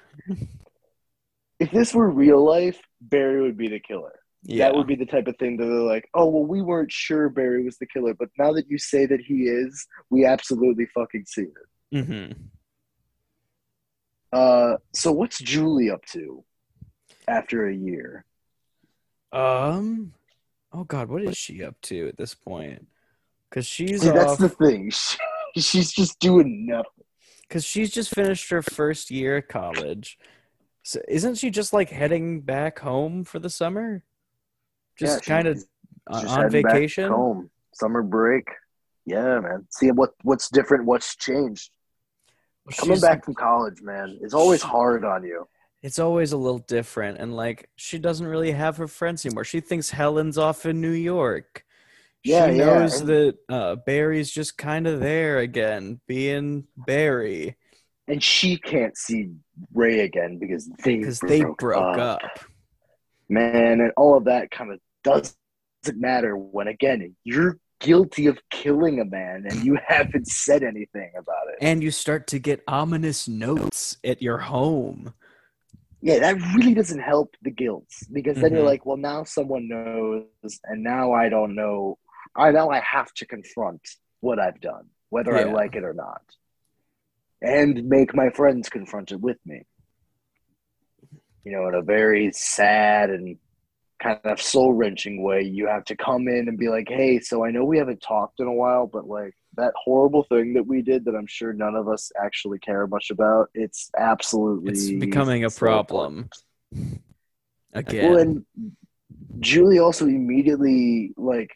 [1.59, 4.13] if this were real life, Barry would be the killer.
[4.49, 4.67] Yeah.
[4.67, 7.29] That would be the type of thing that they're like, oh well, we weren't sure
[7.29, 11.25] Barry was the killer, but now that you say that he is, we absolutely fucking
[11.27, 11.47] see
[11.93, 12.07] it.
[12.07, 12.33] hmm
[14.33, 16.45] Uh, so what's Julie up to?
[17.29, 18.25] after a year?
[19.33, 20.13] Um,
[20.73, 22.87] oh God, what is she up to at this point?
[23.51, 24.39] Because she's See, that's off.
[24.39, 24.91] the thing.
[25.55, 27.05] She, she's just doing nothing.
[27.49, 30.19] Because she's just finished her first year of college.
[30.83, 34.05] So isn't she just like heading back home for the summer?
[35.01, 37.11] Yeah, Just she's kind of just on vacation.
[37.11, 38.47] home, summer break.
[39.05, 39.67] Yeah, man.
[39.71, 41.71] See what what's different, what's changed.
[42.79, 45.47] Coming back from college, man, is always hard on you.
[45.83, 49.45] it's always a little different, and like she doesn't really have her friends anymore.
[49.45, 51.65] She thinks Helen's off in New York.
[52.25, 57.57] Yeah, she knows and- that uh, Barry's just kind of there again, being Barry,
[58.09, 59.31] And she can't see
[59.73, 62.25] Ray again because they because they broke, broke up.
[62.25, 62.41] up.
[63.29, 69.01] man, and all of that kind of doesn't matter when again you're guilty of killing
[69.01, 71.59] a man and you haven't said anything about it.
[71.61, 75.15] And you start to get ominous notes at your home.
[76.03, 78.67] Yeah, that really doesn't help the guilt because then you're Mhm.
[78.67, 80.25] like, well, now someone knows,
[80.65, 81.99] and now I don't know.
[82.35, 83.81] I now I have to confront
[84.21, 86.23] what I've done, whether I like it or not,
[87.41, 89.63] and make my friends confront it with me.
[91.45, 93.39] You know, in a very sad and
[94.03, 97.45] kind of soul wrenching way, you have to come in and be like, hey, so
[97.45, 100.83] I know we haven't talked in a while, but like that horrible thing that we
[100.83, 105.45] did that I'm sure none of us actually care much about, it's absolutely It's becoming
[105.45, 106.29] a problem.
[107.73, 108.11] Again.
[108.11, 108.47] Well, and
[109.41, 111.51] Julie also immediately like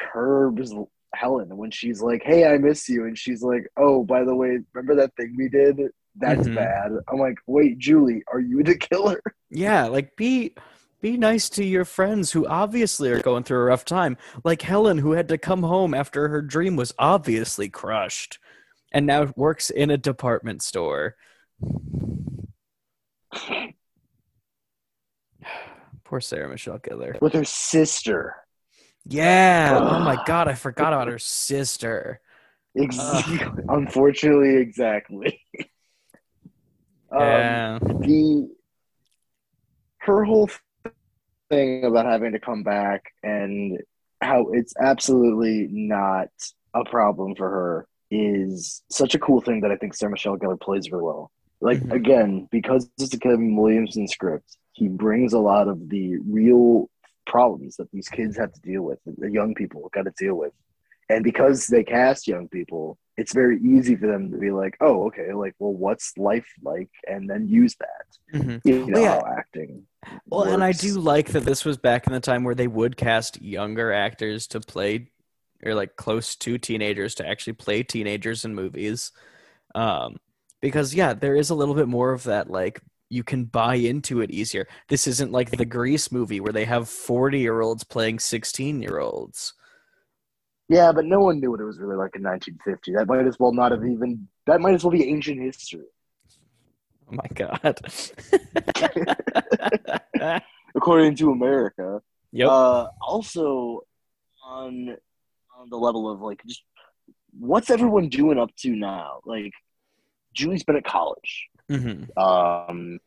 [0.00, 0.74] curbs
[1.14, 4.58] Helen when she's like, "Hey, I miss you," and she's like, "Oh, by the way,
[4.72, 5.78] remember that thing we did?
[6.16, 6.54] That's Mhm.
[6.54, 10.54] bad." I'm like, "Wait, Julie, are you the killer?" Yeah, like be
[11.02, 14.16] be nice to your friends who obviously are going through a rough time.
[14.44, 18.38] Like Helen who had to come home after her dream was obviously crushed
[18.92, 21.16] and now works in a department store.
[26.04, 27.20] Poor Sarah Michelle Gellar.
[27.20, 28.36] With her sister.
[29.04, 29.78] Yeah.
[29.80, 32.20] Oh my god, I forgot about her sister.
[32.78, 33.60] Ex- Ugh.
[33.68, 35.40] Unfortunately, exactly.
[37.10, 37.78] um, Yeah.
[37.80, 38.48] the
[39.98, 40.48] her whole
[41.52, 43.78] thing about having to come back and
[44.22, 46.28] how it's absolutely not
[46.74, 50.58] a problem for her is such a cool thing that I think Sarah Michelle Gellar
[50.58, 51.30] plays really well.
[51.60, 51.92] Like Mhm.
[51.92, 56.88] again, because it's a Kevin Williamson script, he brings a lot of the real
[57.26, 60.52] problems that these kids have to deal with, the young people got to deal with.
[61.12, 65.06] And because they cast young people, it's very easy for them to be like, oh,
[65.06, 66.88] okay, like, well, what's life like?
[67.06, 68.38] And then use that.
[68.38, 68.60] Mhm.
[68.64, 69.20] You know yeah.
[69.20, 69.86] how acting.
[70.26, 72.96] Well, and I do like that this was back in the time where they would
[72.96, 75.10] cast younger actors to play
[75.64, 79.12] or like close to teenagers to actually play teenagers in movies.
[79.74, 80.16] Um,
[80.60, 84.22] because yeah, there is a little bit more of that like you can buy into
[84.22, 84.66] it easier.
[84.88, 89.52] This isn't like the Grease movie where they have 40-year-olds playing 16-year-olds.
[90.72, 92.94] Yeah, but no one knew what it was really like in 1950.
[92.94, 94.26] That might as well not have even.
[94.46, 95.84] That might as well be ancient history,
[97.10, 97.78] Oh my god.
[100.74, 102.00] according to America.
[102.32, 102.48] yep.
[102.48, 103.82] Uh, also,
[104.44, 104.96] on
[105.58, 106.62] on the level of like, just
[107.38, 109.20] what's everyone doing up to now?
[109.26, 109.52] Like,
[110.32, 111.48] Julie's been at college.
[111.68, 112.98] hmm Um,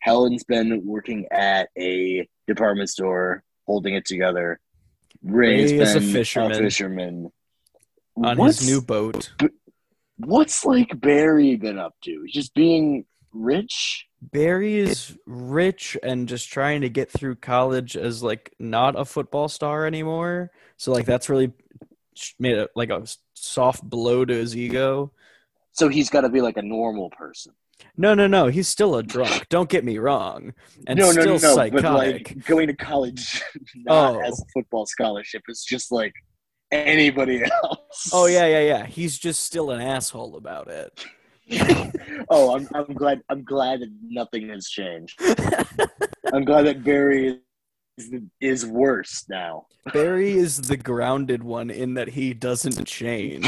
[0.00, 4.58] Helen's been working at a department store, holding it together.
[5.22, 6.58] Ray is a fisherman.
[6.58, 7.32] fisherman.
[8.16, 9.32] On What's- his new boat.
[10.16, 12.26] What's like Barry been up to?
[12.28, 14.06] Just being rich?
[14.20, 19.48] Barry is rich and just trying to get through college as like not a football
[19.48, 20.50] star anymore.
[20.76, 21.52] So like that's really
[22.38, 25.12] made it like a soft blow to his ego.
[25.72, 27.52] So he's got to be like a normal person.
[27.96, 28.46] No, no, no.
[28.46, 29.46] He's still a drunk.
[29.48, 30.54] Don't get me wrong.
[30.86, 31.38] And no, no, still no, no.
[31.38, 31.72] psychotic.
[31.82, 33.42] But like going to college
[33.74, 34.20] not Oh.
[34.20, 35.42] as a football scholarship.
[35.48, 36.12] is just like
[36.72, 38.10] anybody else.
[38.12, 38.86] oh yeah, yeah, yeah.
[38.86, 41.04] He's just still an asshole about it.
[42.30, 43.22] oh, I'm, I'm glad.
[43.28, 45.20] I'm glad that nothing has changed.
[46.32, 47.40] I'm glad that Barry
[47.98, 49.66] is, is worse now.
[49.92, 53.46] Barry is the grounded one in that he doesn't change.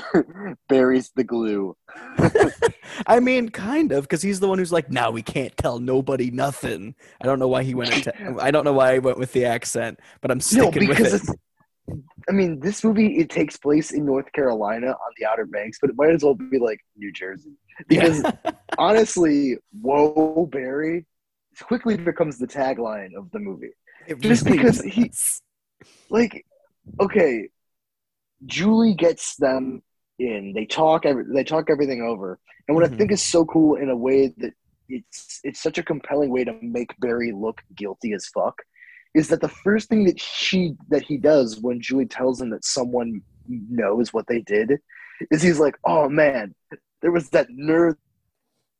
[0.68, 1.76] Barry's the glue.
[3.06, 6.30] I mean, kind of, because he's the one who's like, "Now we can't tell nobody
[6.30, 7.92] nothing." I don't know why he went.
[7.92, 10.98] Into, I don't know why I went with the accent, but I'm No, sticking with
[10.98, 11.20] because it.
[11.22, 11.34] it's.
[12.28, 15.90] I mean, this movie it takes place in North Carolina on the Outer Banks, but
[15.90, 17.52] it might as well be like New Jersey
[17.88, 18.24] because
[18.78, 21.06] honestly, "Whoa, Barry"
[21.60, 23.72] quickly becomes the tagline of the movie.
[24.06, 25.10] It just really because he-
[26.10, 26.44] Like,
[27.00, 27.48] okay,
[28.46, 29.82] Julie gets them
[30.18, 30.52] in.
[30.54, 31.06] They talk.
[31.06, 32.38] Every, they talk everything over,
[32.68, 32.98] and what I Mhm.
[32.98, 34.52] think is so cool in a way that
[34.88, 38.60] it's it's such a compelling way to make Barry look guilty as fuck
[39.14, 42.64] is that the first thing that she that he does when Julie tells him that
[42.64, 44.78] someone knows what they did
[45.30, 46.54] is he's like, "Oh man,
[47.00, 47.96] there was that nerd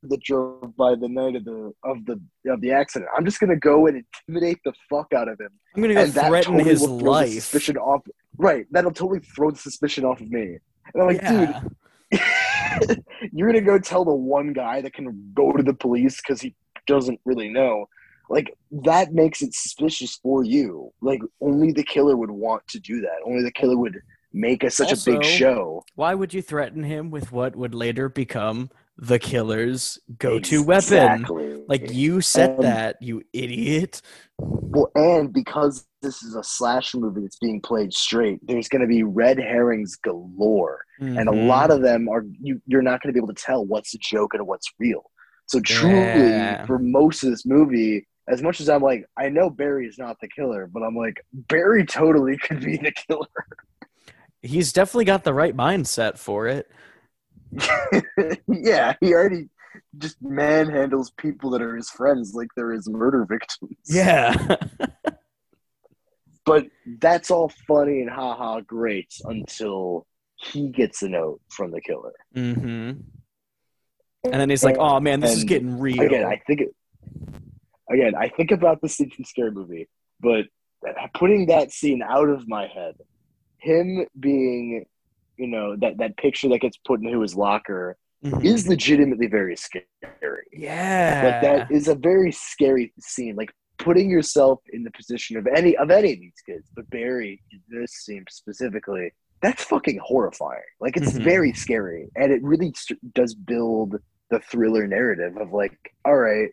[0.05, 3.11] that drove by the night of the of the of the accident.
[3.16, 5.50] I'm just gonna go and intimidate the fuck out of him.
[5.74, 7.32] I'm gonna go and threaten totally his will throw the life.
[7.32, 8.03] Suspicion off.
[8.36, 8.66] Right.
[8.70, 10.59] That'll totally throw the suspicion off of me.
[10.94, 11.62] And I'm like, Yeah.
[12.11, 16.40] dude, you're gonna go tell the one guy that can go to the police because
[16.40, 16.55] he
[16.86, 17.86] doesn't really know.
[18.28, 20.92] Like that makes it suspicious for you.
[21.00, 23.16] Like only the killer would want to do that.
[23.24, 23.98] Only the killer would
[24.32, 25.84] make such a big show.
[25.94, 31.26] Why would you threaten him with what would later become the killer's go-to weapon?
[31.68, 34.03] Like you said And- that, you idiot.
[34.38, 38.88] Well, and because this is a slash movie that's being played straight, there's going to
[38.88, 41.72] be red herrings galore, and a lot mm-hmm.
[41.72, 42.61] of them are you.
[42.66, 45.11] You're not going to be able to tell what's a joke and what's real.
[45.47, 46.64] So truly, Yeah.
[46.66, 50.16] for most of this movie, as much as I'm like, I know Barry is not
[50.20, 53.26] the killer, but I'm like, Barry totally could be the killer.
[54.40, 56.70] he's definitely got the right mindset for it.
[58.48, 59.48] yeah, he already
[59.98, 63.76] just manhandles people that are his friends like they're his murder victims.
[63.86, 64.57] Yeah.
[66.44, 66.66] but
[67.00, 72.12] that's all funny and haha great until he gets a note from the killer.
[72.34, 73.00] Mm-hmm.
[74.24, 76.74] And then he's like, "Oh man, this is getting real." Again, I think it,
[77.90, 79.88] again, I think about the scene from Scary Movie,
[80.20, 80.44] but
[81.14, 82.94] putting that scene out of my head,
[83.59, 84.86] him being,
[85.43, 88.45] you know, that that picture that gets put into his locker Mhm.
[88.45, 90.47] is legitimately very scary.
[90.53, 91.20] yeah.
[91.26, 93.34] Like that is a very scary scene.
[93.36, 97.43] Like putting yourself in the position of any of any of these kids, but Barry
[97.68, 99.07] this scene specifically,
[99.45, 100.62] that's fucking horrifying.
[100.80, 101.24] Like it's Mhm.
[101.32, 102.72] very scary, and it really
[103.20, 103.90] does build
[104.30, 106.51] the thriller narrative of like, all right,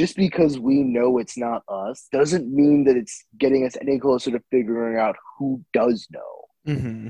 [0.00, 4.30] just because we know it's not us doesn't mean that it's getting us any closer
[4.30, 6.34] to figuring out who does know.
[6.66, 7.08] hmm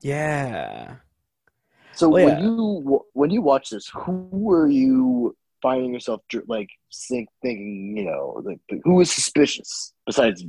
[0.00, 0.96] Yeah.
[1.92, 2.44] So Well, when yeah.
[2.44, 6.68] you when you watch this, who are you finding yourself like
[7.08, 7.96] think, thinking?
[7.96, 10.44] You know, like who is suspicious besides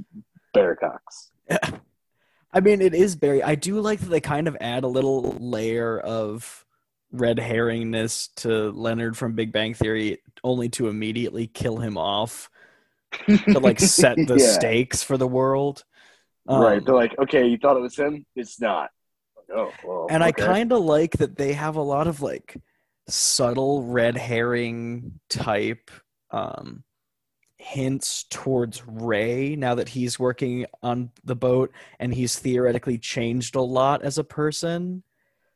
[0.53, 1.31] Barry Cox?
[2.53, 3.41] I mean, it is Barry.
[3.43, 6.65] I do like that they kind of add a little layer of
[7.11, 12.49] red herringness to Leonard from Big Bang Theory, only to immediately kill him off
[13.27, 14.51] to like set the Yeah.
[14.51, 15.83] stakes for the world.
[16.47, 16.77] right?
[16.77, 18.25] Um, They're like, okay, you thought it was him.
[18.35, 18.89] It's not.
[19.53, 22.57] Oh, well, and I kind of like that they have a lot of like
[23.07, 25.89] subtle red herring type
[26.31, 26.83] um
[27.57, 33.61] hints towards Ray now that he's working on the boat and he's theoretically changed a
[33.61, 35.03] lot as a person.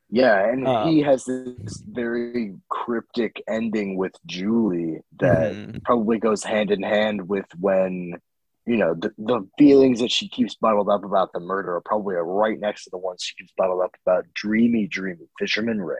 [0.08, 5.82] yeah, and um, he has this very cryptic ending with Julie that Mhm.
[5.82, 8.20] probably goes hand in hand with when
[8.66, 12.16] you know the, the feelings that she keeps bottled up about the murder are probably
[12.16, 15.96] right next to the ones she keeps bottled up about dreamy dreamy fisherman ray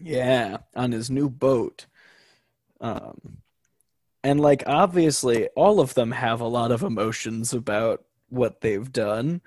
[0.00, 1.86] Yeah, on his new boat.
[2.80, 3.38] Um,
[4.22, 9.40] and like obviously, all of them have a lot of emotions about what they've done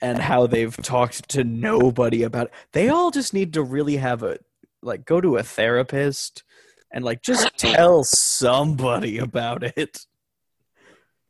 [0.00, 2.52] and how they've talked to nobody about it.
[2.72, 4.38] They all just need to really have a
[4.82, 6.44] like go to a therapist
[6.90, 10.06] and like just tell somebody about it.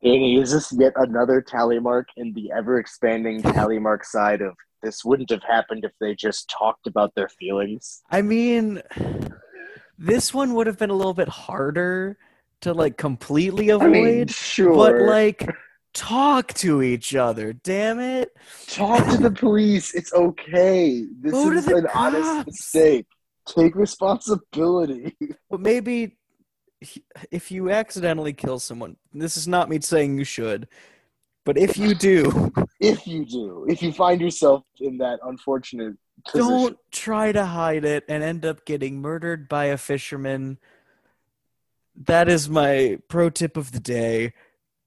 [0.02, 4.54] Danny, is this yet another tally mark in the ever expanding tally mark side of
[4.82, 8.02] this wouldn't have happened if they just talked about their feelings.
[8.10, 8.82] I mean,
[9.98, 12.18] this one would have been a little bit harder
[12.60, 13.86] to like completely avoid.
[13.86, 15.46] i mean sure but like
[15.92, 18.30] talk to each other damn it.
[18.68, 19.94] Talk to the police.
[19.94, 21.04] It's okay.
[21.20, 23.06] This Go is an honest mistake.
[23.46, 25.16] Take responsibility.
[25.50, 26.16] But maybe
[27.30, 30.68] if you accidentally kill someone this is not me saying you should
[31.44, 35.94] but if you do if you do if you find yourself in that unfortunate
[36.28, 40.58] position don't try to hide it and end up getting murdered by a fisherman
[41.94, 44.32] that is my pro tip of the day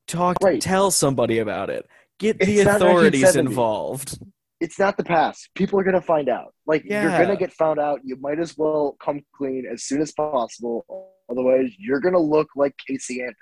[0.07, 0.61] talk Right.
[0.61, 1.87] tell somebody about it
[2.19, 4.19] get the It's authorities involved
[4.59, 5.49] it's not the past.
[5.55, 6.53] People are gonna find out.
[6.67, 8.01] Like you're gonna get found out.
[8.03, 10.85] You might as well come clean as soon as possible.
[11.29, 13.35] Otherwise, you're gonna look like Casey Anthony,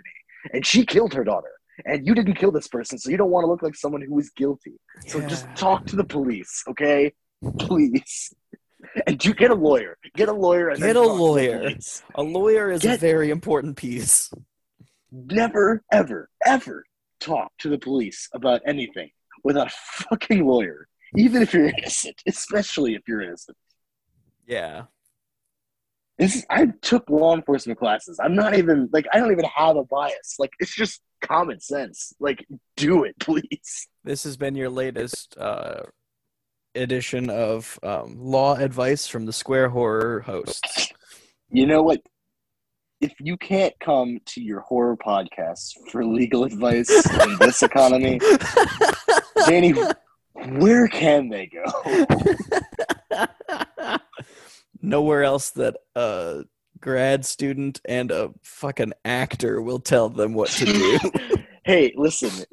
[0.54, 1.52] and she killed her daughter.
[1.86, 4.18] And you didn't kill this person, so you don't want to look like someone who
[4.18, 4.80] is guilty.
[5.06, 7.14] So just talk to the police, okay?
[7.60, 8.34] Please.
[9.06, 9.96] And you get a lawyer.
[10.16, 11.70] Get a lawyer and Get a to lawyer.
[12.16, 14.32] a lawyer is a very important piece
[15.12, 16.84] Never, ever, ever
[17.20, 19.10] talk to the police about anything
[19.44, 20.88] without a fucking lawyer.
[21.16, 23.58] Even if you're innocent, especially if you're innocent.
[24.46, 24.84] Yeah.
[26.18, 28.20] This is, I took law enforcement classes.
[28.22, 30.36] I'm not even like I don't even have a bias.
[30.40, 32.14] Like it's just common sense.
[32.20, 32.46] Like
[32.76, 33.88] do it, please.
[34.04, 35.84] This has been your latest uh,
[36.76, 40.92] edition of um, law advice from the Square Horror hosts.
[41.50, 42.02] You know what?
[43.00, 48.20] If you can't come to your horror podcast for legal advice in this economy,
[49.46, 49.76] Danny,
[50.34, 51.64] where can they go?
[54.88, 56.44] Nowhere else that a
[56.80, 61.00] grad student and a fucking actor will tell them what to do.
[61.66, 62.46] hey, listen,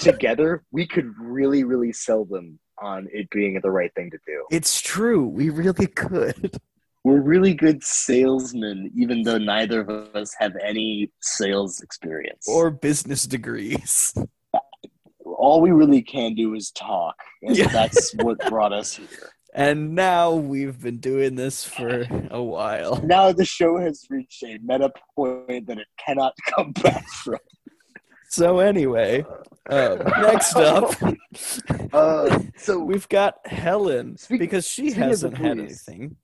[0.00, 4.44] together we could really, really sell them on it being the right thing to do.
[4.50, 5.26] it's true.
[5.26, 6.56] We really could.
[7.02, 12.46] We're really good salesmen, even though neither of us have any sales experience.
[12.46, 14.14] Or business degrees.
[15.24, 17.68] all we really can do is talk, and Yeah.
[17.68, 19.30] that's what brought us here.
[19.52, 23.00] And now we've been doing this for a while.
[23.02, 27.38] Now the show has reached a meta point that it cannot come back from.
[28.28, 29.24] So anyway,
[29.68, 30.94] uh, next up,
[31.92, 36.16] Uh, so we've got Helen Speak- because she speaking of the hasn't had anything.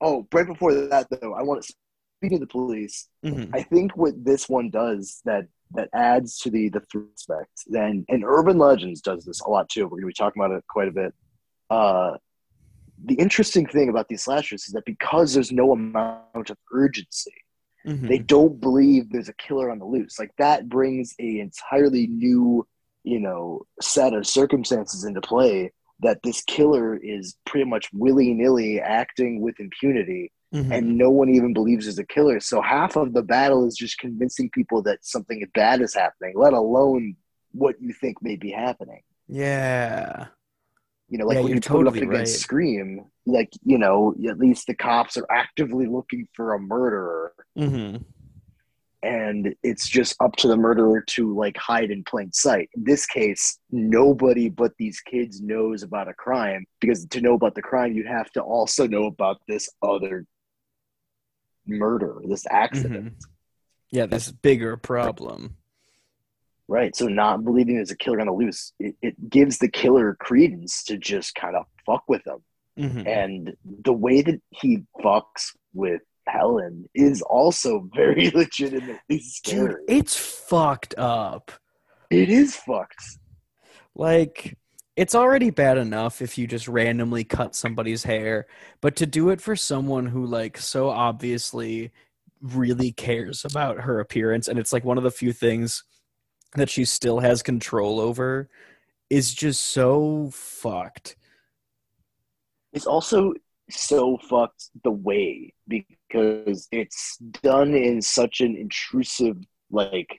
[0.00, 1.74] Oh, right before that, though, I want to
[2.20, 3.08] speak of the police.
[3.24, 3.50] Mhm.
[3.52, 8.04] I think what this one does that that adds to the the threat aspect, and
[8.08, 9.82] and Urban Legends does this a lot too.
[9.84, 11.12] We're going to be talking about it quite a bit.
[11.70, 12.18] Uh,
[13.06, 17.32] the interesting thing about these slashers is that because there's no amount of urgency,
[17.86, 18.08] Mhm.
[18.08, 20.18] they don't believe there's a killer on the loose.
[20.18, 22.66] Like that brings a entirely new,
[23.04, 25.72] you know, set of circumstances into play.
[26.00, 30.70] That this killer is pretty much willy nilly acting with impunity, Mhm.
[30.70, 32.38] and no one even believes there's a killer.
[32.40, 36.52] So half of the battle is just convincing people that something bad is happening, let
[36.52, 37.16] alone
[37.52, 39.02] what you think may be happening.
[39.28, 40.26] yeah.
[41.08, 42.28] You know, like Yeah, when you put it up against right.
[42.28, 47.96] Scream, like you know, at least the cops are actively looking for a murderer, hmm
[49.02, 52.68] and it's just up to the murderer to like hide in plain sight.
[52.74, 57.54] In this case, nobody but these kids knows about a crime because to know about
[57.54, 60.26] the crime, you have to also know about this other
[61.66, 63.12] murder, this accident.
[63.12, 63.26] hmm
[63.90, 65.56] Yeah, this bigger problem.
[66.68, 66.96] Right.
[66.96, 70.82] So not believing there's a killer on the loose, it, it gives the killer credence
[70.84, 72.42] to just kind of fuck with them.
[72.76, 73.54] hmm And
[73.84, 79.82] the way that he fucks with Helen is also very legitimately Dude, scary.
[79.88, 81.52] it's fucked up.
[82.10, 83.18] it is fucked.
[83.94, 84.58] Like,
[84.96, 88.46] it's already bad enough if you just randomly cut somebody's hair,
[88.80, 91.92] but to do it for someone who, like, so obviously
[92.42, 95.84] really cares about her appearance, and it's like one of the few things
[96.56, 98.48] that she still has control over,
[99.10, 101.16] is just so fucked.
[102.72, 103.34] It's also
[103.70, 109.36] so fucked the way because it's done in such an intrusive,
[109.70, 110.18] like,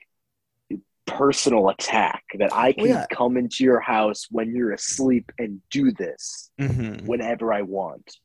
[1.06, 3.06] personal attack that I can yeah.
[3.10, 8.18] come into your house when you're asleep and do this hmm whenever I want.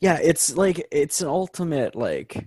[0.00, 2.46] Yeah, it's like it's an ultimate like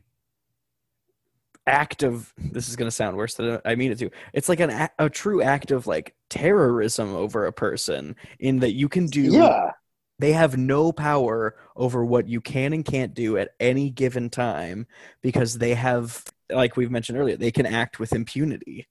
[1.67, 4.09] act of this is going to sound worse than I mean it to.
[4.33, 8.73] It's like an a, a true act of like terrorism over a person in that
[8.73, 9.71] you can do Yeah.
[10.19, 14.87] they have no power over what you can and can't do at any given time
[15.21, 18.87] because they have like we've mentioned earlier they can act with impunity.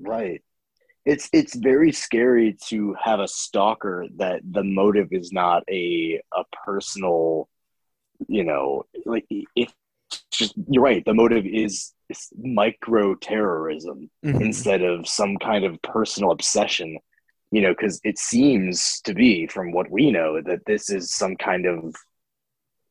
[0.00, 0.42] Right.
[1.04, 6.42] It's it's very scary to have a stalker that the motive is not a a
[6.64, 7.48] personal,
[8.28, 9.26] you know, like
[9.56, 9.72] if
[10.30, 11.04] just you're right.
[11.04, 14.40] The motive is, is micro terrorism Mhm.
[14.40, 16.98] instead of some kind of personal obsession.
[17.50, 21.36] You know, because it seems to be from what we know that this is some
[21.36, 21.94] kind of,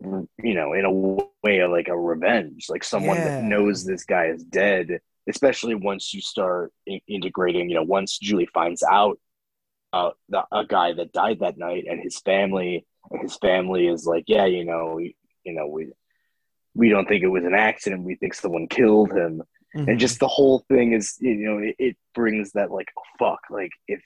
[0.03, 4.43] you know, in a way like a revenge, like someone that knows this guy is
[4.43, 9.19] dead especially once you start in- integrating, you know, once Julie finds out
[9.93, 14.05] uh, the, a guy that died that night and his family, and his family is
[14.05, 15.13] like, yeah, you know, you
[15.53, 15.91] know, we
[16.73, 18.03] we don't think it was an accident.
[18.03, 19.41] We think someone killed him,
[19.75, 19.87] Mhm.
[19.89, 23.39] and just the whole thing is, you know, it, it brings that like, oh, fuck,
[23.49, 24.01] like if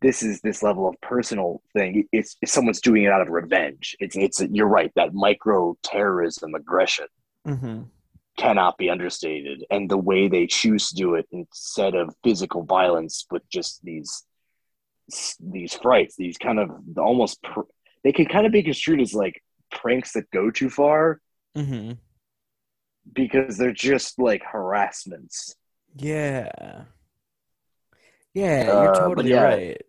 [0.00, 3.96] this is this level of personal thing, it's, it's someone's doing it out of revenge.
[4.00, 7.06] It's it's you're right that micro terrorism aggression
[7.46, 7.86] Mhm.
[8.36, 13.26] cannot be understated and the way they choose to do it instead of physical violence
[13.30, 14.24] with just these
[15.40, 17.62] these frights these kind of almost pr-
[18.04, 21.20] they can kind of be construed as like pranks that go too far
[21.58, 21.98] Mhm.
[23.14, 25.56] because they're just like harassments
[25.96, 26.84] Yeah.
[28.34, 29.42] Yeah, Uh, you're but totally yeah.
[29.42, 29.82] right.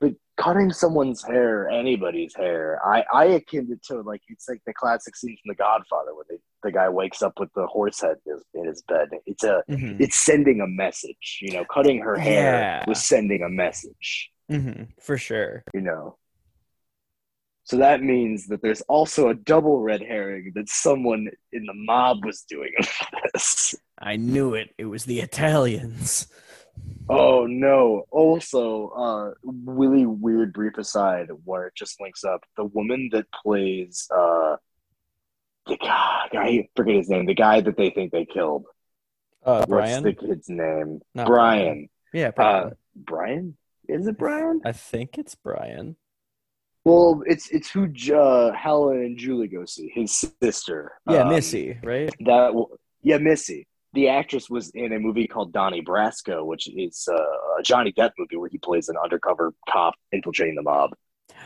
[0.00, 4.74] But cutting someone's hair, anybody's hair, I, I akin it to like it's like the
[4.74, 8.16] classic scene from The Godfather where they, the guy wakes up with the horse head
[8.26, 9.08] in his, in his bed.
[9.26, 10.00] It's a Mhm.
[10.00, 11.38] it's sending a message.
[11.40, 12.84] You know, cutting her hair Yeah.
[12.86, 14.30] was sending a message.
[14.50, 14.88] Mhm.
[15.00, 15.64] For sure.
[15.74, 16.18] You know.
[17.68, 22.24] So that means that there's also a double red herring that someone in the mob
[22.24, 22.72] was doing
[23.34, 23.74] this.
[23.98, 24.70] I knew it.
[24.78, 26.28] It was the Italians.
[27.10, 28.04] Oh no!
[28.10, 29.34] Also, uh,
[29.66, 32.40] really weird brief aside where it just links up.
[32.56, 34.56] The woman that plays uh,
[35.66, 37.26] the guy, I forget his name.
[37.26, 38.64] The guy that they think they killed.
[39.44, 41.00] Uh, What's the kid's name?
[41.14, 41.88] Not Brian.
[42.14, 42.76] Yeah, Uh, Brian.
[42.96, 43.56] Brian?
[43.88, 44.62] Is it Brian?
[44.64, 45.96] I think it's Brian.
[46.84, 49.90] Well, it's it's who uh, Helen and Julie go see.
[49.94, 50.92] His sister.
[51.08, 52.10] Yeah, Um, Missy, right?
[52.20, 52.52] That
[53.02, 53.66] yeah, Missy.
[53.94, 57.14] The actress was in a movie called Donnie Brasco, which is uh,
[57.58, 60.90] a Johnny Depp movie where he plays an undercover cop infiltrating the mob.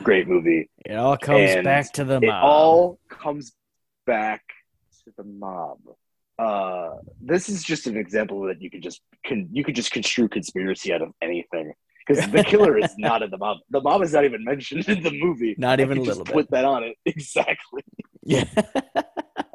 [0.03, 0.68] Great movie.
[0.85, 2.45] It all comes and back to the It mob.
[2.45, 3.53] all comes
[4.07, 4.43] back
[5.05, 5.78] to the mob.
[6.39, 10.28] Uh, this is just an example that you could just can you could just construe
[10.28, 11.72] conspiracy out of anything
[12.07, 13.59] because the killer is not in the mob.
[13.71, 15.55] The mob is not even mentioned in the movie.
[15.59, 17.83] Not even a just little Put that on it exactly.
[18.23, 18.45] Yeah.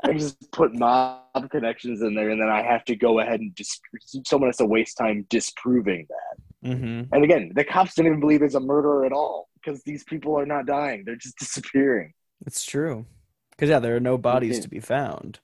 [0.03, 3.53] I just put mob connections in there, and then I have to go ahead and
[3.55, 3.79] dis-
[4.25, 6.75] someone has to waste time disproving that.
[6.75, 10.03] hmm And again, the cops didn't even believe it's a murderer at all because these
[10.03, 12.13] people are not dying; they're just disappearing.
[12.45, 13.05] It's true.
[13.51, 15.39] Because yeah, there are no bodies to be found.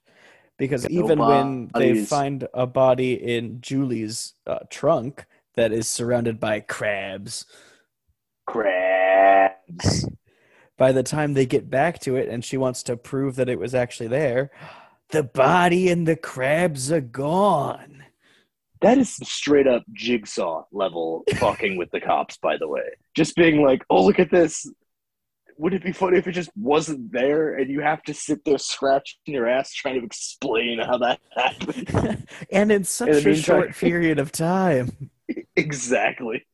[0.56, 5.26] Because No even when they find a body in Julie's uh, trunk
[5.56, 7.46] that is surrounded by crabs,
[8.46, 10.06] Crabs.
[10.76, 13.58] by the time they get back to it and she wants to prove that it
[13.58, 14.50] was actually there,
[15.10, 18.04] the body and the crabs are gone.
[18.80, 22.36] That is straight up jigsaw level fucking with the cops.
[22.36, 22.82] By the way,
[23.16, 24.70] just being like, "Oh, look at this."
[25.56, 28.58] Would it be funny if it just wasn't there and you have to sit there
[28.58, 32.26] scratching your ass trying to explain how that happened?
[32.50, 35.10] and in such the a meantime- short period of time.
[35.56, 36.46] Exactly.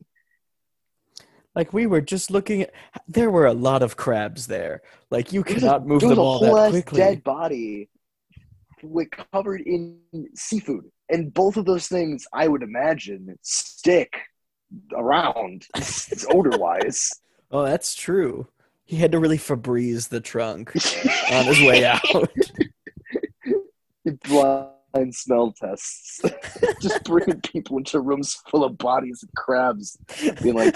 [1.55, 2.73] Like we were just looking at
[3.07, 4.81] there were a lot of crabs there.
[5.09, 6.97] Like you cannot move them all that quickly.
[6.97, 7.89] dead body
[8.83, 9.99] like covered in
[10.33, 14.11] seafood and both of those things i would imagine stick
[14.95, 17.11] around It's odor wise
[17.51, 18.47] Oh, that's true.
[18.85, 20.73] He had to really Febreze the trunk
[21.31, 22.01] on his way out.
[24.93, 26.21] Blind smell tests
[26.81, 29.97] just bringing people into rooms full of bodies and crabs
[30.41, 30.75] being like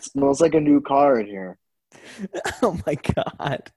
[0.00, 1.58] smells like a new car in here
[2.62, 3.70] oh my god.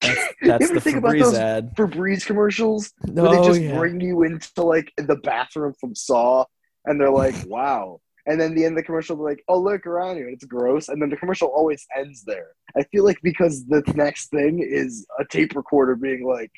[0.00, 1.74] That's, You ever the think about those ad.
[1.76, 3.76] Febreze commercials No, where they oh, just yeah.
[3.76, 6.44] bring you into like the bathroom from Saw,
[6.84, 9.86] and they're like, "Wow." And then the end of the commercial, they're like, "Oh, look
[9.86, 12.48] around here, it's gross." And then the commercial always ends there.
[12.76, 16.52] I feel like because the next thing is a tape recorder being like,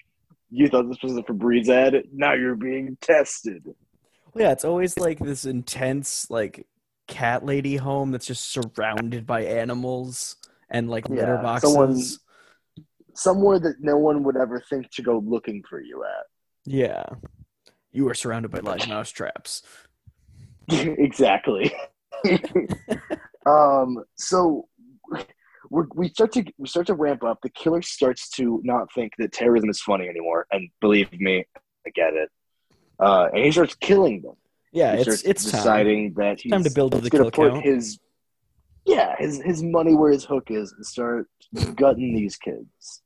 [0.51, 2.05] "You thought this was a Febreze ad?
[2.13, 3.65] Now you're being tested."
[4.35, 6.67] yeah, it's always like this intense like
[7.09, 10.37] cat lady home that's just surrounded by animals
[10.69, 11.73] and like litter boxes.
[11.73, 12.01] someone-
[13.15, 16.27] Somewhere that no one would ever think to go looking for you at.
[16.67, 17.03] Yeah.
[17.91, 19.63] You are surrounded by large mouse traps.
[20.69, 21.73] exactly.
[23.47, 24.69] um, so
[25.71, 27.39] we're, we start to we start to ramp up.
[27.43, 31.45] The killer starts to not think that terrorism is funny anymore, and believe me,
[31.87, 32.31] I get it.
[32.99, 34.35] Uh, and he starts killing them.
[34.73, 35.53] Yeah, he it's it's time.
[35.53, 37.65] deciding that he's time to build up the kill put count.
[37.65, 37.99] his
[38.85, 41.29] yeah his his money where his hook is and start
[41.75, 43.03] gutting these kids.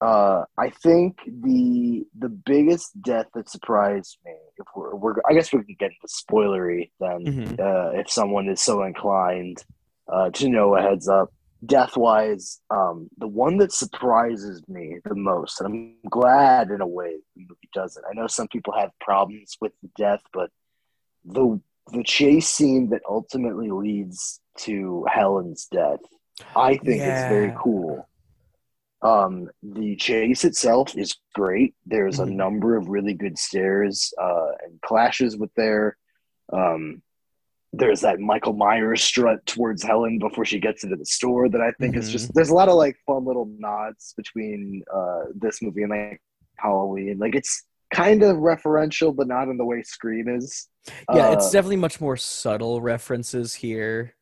[0.00, 5.52] Uh, I think the the biggest death that surprised me, if we're, we're I guess
[5.52, 7.60] we can get into spoilery then, Mhm.
[7.60, 9.62] uh, if someone is so inclined
[10.12, 11.32] uh, to know a heads up.
[11.64, 15.68] Death wise, um, the one that surprises me the most, and
[16.02, 18.04] I'm glad in a way the movie doesn't.
[18.10, 20.50] I know some people have problems with the death, but
[21.24, 21.60] the
[21.92, 26.00] the chase scene that ultimately leads to Helen's death,
[26.56, 28.08] I think is very cool.
[29.02, 31.74] Um, the chase itself is great.
[31.86, 32.32] There's a Mhm.
[32.36, 35.96] number of really good stairs uh, and clashes with there.
[36.52, 37.02] Um,
[37.72, 41.70] there's that Michael Myers strut towards Helen before she gets into the store that I
[41.78, 42.12] think is Mhm.
[42.12, 42.34] just.
[42.34, 46.20] There's a lot of like fun little nods between uh, this movie and like
[46.56, 47.18] Halloween.
[47.18, 47.64] Like it's
[47.94, 50.68] kind of referential, but not in the way Scream is.
[51.14, 54.14] Yeah, Uh, it's definitely much more subtle references here.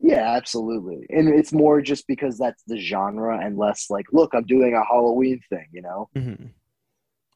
[0.00, 1.06] Yeah, absolutely.
[1.10, 4.84] And it's more just because that's the genre and less like, look, I'm doing a
[4.84, 6.08] Halloween thing, you know?
[6.14, 6.50] Mhm.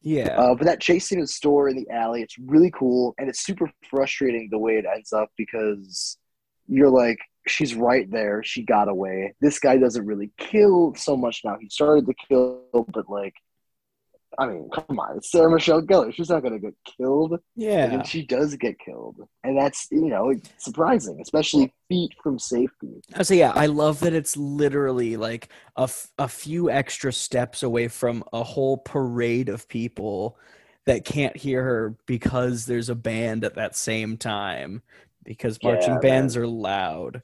[0.02, 0.36] Yeah.
[0.38, 0.80] Uh, but that
[1.12, 3.14] in the store in the alley, it's really cool.
[3.18, 6.18] And it's super frustrating the way it ends up because
[6.66, 8.42] you're like, she's right there.
[8.42, 9.34] She got away.
[9.40, 11.56] This guy doesn't really kill so much now.
[11.60, 13.34] He started to kill, but like,
[14.36, 16.12] I mean, come on, it's Sarah Michelle Gellar.
[16.12, 17.38] She's not gonna get killed.
[17.56, 17.92] Yeah.
[17.92, 23.02] And she does get killed, and that's you know surprising, especially feet from safety.
[23.22, 27.88] So yeah, I love that it's literally like a, f- a few extra steps away
[27.88, 30.38] from a whole parade of people
[30.84, 34.82] that can't hear her because there's a band at that same time
[35.24, 37.22] because marching Yeah, bands are loud.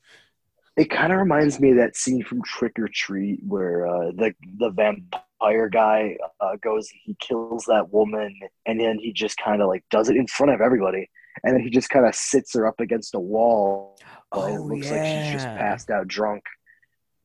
[0.76, 4.34] It kind of reminds me of that scene from Trick or Treat where uh, the
[4.58, 5.22] the vampire
[5.70, 10.08] guy uh, goes, he kills that woman, and then he just kind of like does
[10.08, 11.08] it in front of everybody,
[11.42, 13.96] and then he just kind of sits her up against a wall,
[14.32, 16.44] and it Oh, looks like she's just passed out drunk.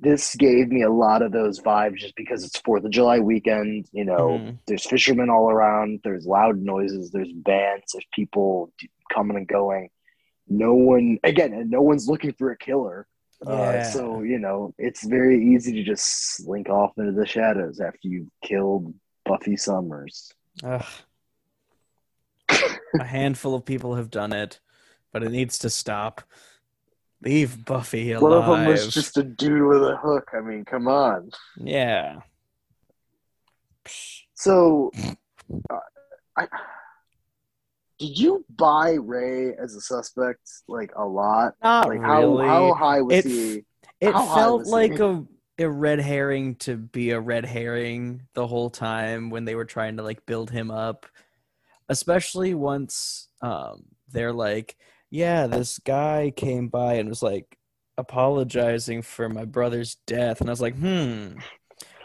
[0.02, 3.88] This gave me a lot of those vibes just because it's Fourth of July weekend.
[3.92, 4.58] You know, Mhm.
[4.66, 6.00] there's fishermen all around.
[6.06, 7.12] There's loud noises.
[7.12, 7.92] There's bands.
[7.92, 8.72] There's people
[9.14, 9.90] coming and going.
[10.48, 13.08] No one, again, no one's looking for a killer.
[13.46, 18.08] Uh, so you know, it's very easy to just slink off into the shadows after
[18.08, 18.94] you've killed
[19.26, 20.34] Buffy Summers.
[20.64, 20.86] Ugh.
[23.00, 24.60] a handful of people have done it,
[25.14, 26.22] but it needs to stop.
[27.22, 28.22] Leave Buffy alive.
[28.22, 30.30] One of them was just a dude with a hook.
[30.34, 31.32] I mean, come on.
[31.58, 32.22] yeah.
[34.36, 34.92] So,
[35.70, 35.80] uh,
[36.38, 36.48] I,
[38.00, 41.54] did you buy Ray as a suspect like a lot?
[41.62, 42.48] Not Like how really.
[42.48, 43.66] how high was It- he?
[44.02, 44.74] It How felt was he?
[44.74, 45.26] like a
[45.60, 49.98] a red herring to be a red herring the whole time when they were trying
[49.98, 51.06] to like build him up.
[51.90, 54.78] Especially once um they're like,
[55.12, 57.58] yeah, this guy came by and was like
[57.98, 61.34] apologizing for my brother's death and I was like, "Hmm.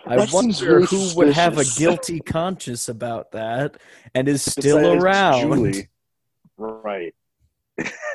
[0.06, 3.76] I That wonder really who would have a guilty conscience about that
[4.14, 5.88] and is still Besides around." Julie.
[6.56, 7.14] Right.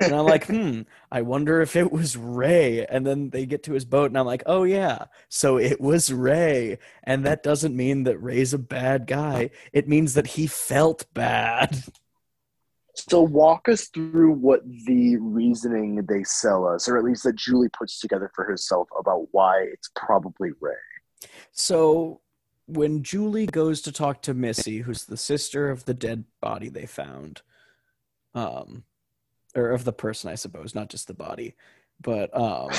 [0.02, 0.82] And I'm like, hmm,
[1.12, 2.86] I wonder if it was Ray.
[2.86, 5.06] And then they get to his boat, and I'm like, oh, yeah.
[5.28, 6.78] So it was Ray.
[7.04, 9.50] And that doesn't mean that Ray's a bad guy.
[9.74, 11.84] It means that he felt bad.
[12.96, 17.70] So walk us through what the reasoning they sell us, or at least that Julie
[17.70, 20.74] puts together for herself about why it's probably Ray.
[21.52, 22.22] So
[22.66, 26.86] when Julie goes to talk to Missy, who's the sister of the dead body they
[26.86, 27.42] found,
[28.36, 28.84] um,
[29.56, 31.56] or of the person, I suppose, not just the body,
[32.02, 32.70] but um,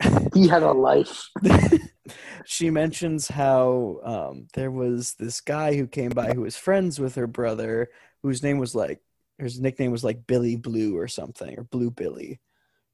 [0.34, 1.30] He had a life.
[2.44, 7.14] she mentions how um, there was this guy who came by who was friends with
[7.14, 7.88] her brother,
[8.22, 9.00] whose name was like
[9.38, 12.40] his nickname was like Billy Blue or something, or Blue Billy,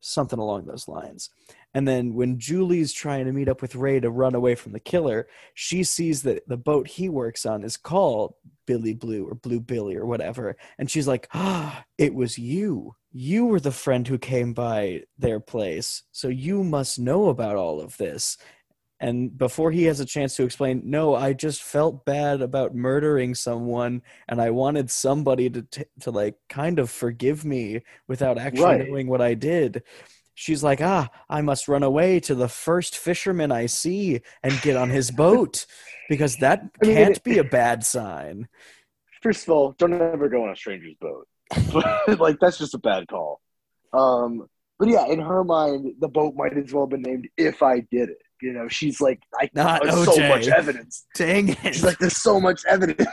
[0.02, 1.30] something along those lines.
[1.74, 4.80] And then when Julie's trying to meet up with Ray to run away from the
[4.80, 8.34] killer, she sees that the boat he works on is called
[8.66, 10.56] Billy Blue or Blue Billy or whatever.
[10.78, 12.94] And she's like, ah, it was you.
[13.12, 16.02] You were the friend who came by their place.
[16.12, 18.36] So you must know about all of this.
[19.02, 23.34] And before he has a chance to explain, no, I just felt bad about murdering
[23.34, 28.62] someone, and I wanted somebody to t- to like kind of forgive me without actually
[28.62, 28.88] Right.
[28.88, 29.82] knowing what I did.
[30.34, 34.76] She's like, ah, I must run away to the first fisherman I see and get
[34.76, 35.66] on his boat
[36.08, 38.46] because that I mean, can't it- be a bad sign.
[39.20, 41.26] First of all, don't ever go on a stranger's boat.
[42.18, 43.40] like that's just a bad call.
[43.92, 44.46] Um,
[44.78, 47.80] but yeah, in her mind, the boat might as well have been named "If I
[47.80, 51.06] Did It." You know, she's like, I Not there's so much evidence.
[51.14, 51.58] Dang it!
[51.62, 53.06] She's like, there's so much evidence.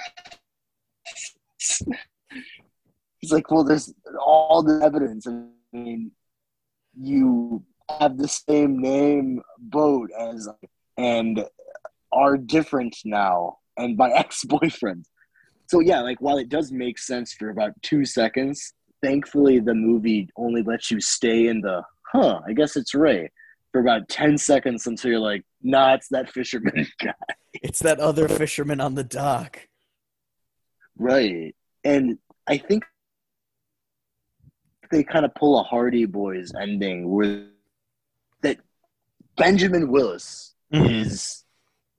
[3.19, 5.27] He's like, well, there's all the evidence.
[5.27, 6.11] I mean,
[6.99, 7.63] you
[7.99, 10.49] have the same name boat as,
[10.97, 11.45] and
[12.11, 15.05] are different now, and my ex-boyfriend.
[15.67, 18.73] So yeah, like while it does make sense for about two seconds,
[19.03, 22.39] thankfully the movie only lets you stay in the, huh?
[22.47, 23.29] I guess it's Ray
[23.71, 27.13] for about ten seconds until you're like, nah, it's that fisherman guy.
[27.53, 29.67] it's that other fisherman on the dock.
[30.97, 31.55] Right.
[31.83, 32.17] And
[32.47, 32.83] I think
[34.91, 37.45] they kind of pull a Hardy Boys ending where
[38.41, 38.57] that
[39.37, 40.85] Benjamin Willis mm-hmm.
[40.85, 41.45] is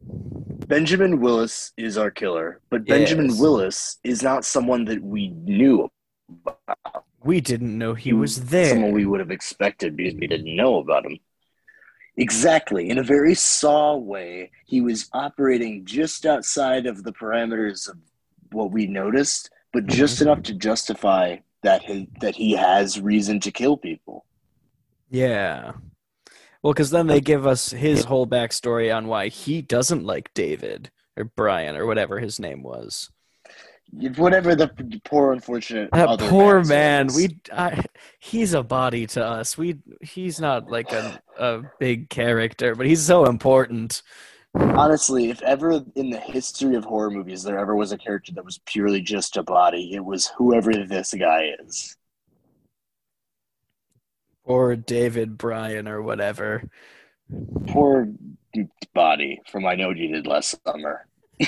[0.03, 3.41] Benjamin Willis is our killer, but Benjamin Yes.
[3.41, 5.89] Willis is not someone that we knew
[6.47, 7.05] about.
[7.23, 8.71] We didn't know he was there.
[8.71, 11.19] Someone we would have expected because we didn't know about him.
[12.21, 12.91] Exactly.
[12.91, 17.97] In a very Saw way, he was operating just outside of the parameters of
[18.53, 20.23] what we noticed, but just Mhm.
[20.23, 24.27] enough to justify that he, that he has reason to kill people.
[25.11, 25.73] Yeah.
[26.63, 30.91] Well, because then they give us his whole backstory on why he doesn't like David
[31.17, 33.11] or Brian or whatever his name was.
[33.93, 34.69] Whatever the
[35.05, 37.09] poor unfortunate That other poor man.
[37.15, 37.83] We, I,
[38.19, 39.59] he's a body to us.
[39.59, 44.03] We, he's not like a, a big character, but he's so important.
[44.55, 48.45] honestly, if ever in the history of horror movies there ever was a character that
[48.45, 51.97] was purely just a body, it was whoever this guy is.
[54.45, 56.69] Or David Bryan or whatever.
[57.69, 58.09] Poor
[58.95, 61.07] body from I Know What You Did Last Summer.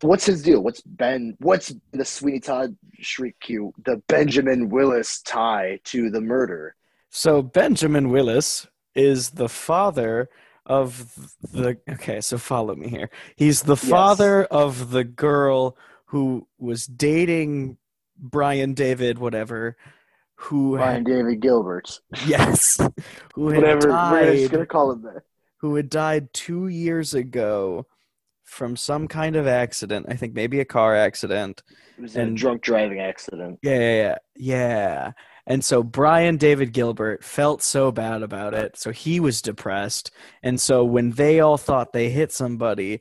[0.00, 0.60] What's his deal?
[0.60, 1.36] What's Ben?
[1.40, 3.72] What's the Sweeney Todd shriek cue?
[3.84, 6.76] The Benjamin Willis tie to the murder.
[7.10, 10.28] So Benjamin Willis is the father
[10.66, 11.78] of the.
[11.88, 13.10] Okay, so follow me here.
[13.36, 15.76] He's the father of the girl
[16.06, 17.76] who was dating
[18.18, 19.76] Brian David, whatever.
[20.36, 22.00] Who Brian had, David Gilbert.
[22.26, 22.78] yes,
[23.34, 23.88] who had Whatever.
[23.88, 25.22] We're just died, gonna call him that.
[25.58, 27.86] who had died two years ago
[28.54, 30.06] from some kind of accident.
[30.08, 31.62] I think maybe a car accident.
[31.98, 33.58] It was a And- drunk driving accident.
[33.62, 35.12] Yeah, yeah, yeah, yeah.
[35.46, 40.10] And so Brian David Gilbert felt so bad about it, so he was depressed.
[40.42, 43.00] And so when they all thought they hit somebody,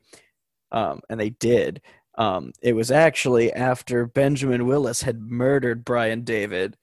[0.71, 1.81] um, and they did,
[2.17, 6.75] um, it was actually after Benjamin Willis had murdered Brian David,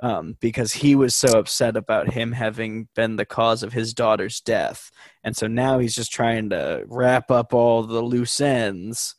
[0.00, 4.40] um, because he was so upset about him having been the cause of his daughter's
[4.40, 4.90] death.
[5.24, 9.16] And so now he's just trying to wrap up all the loose ends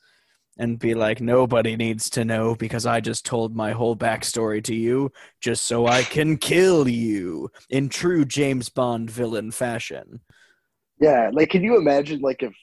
[0.57, 4.75] and be like, nobody needs to know because I just told my whole backstory to
[4.75, 5.11] you
[5.41, 10.19] just so I can kill you in true James Bond villain fashion.
[10.99, 12.53] Yeah, like can you imagine like if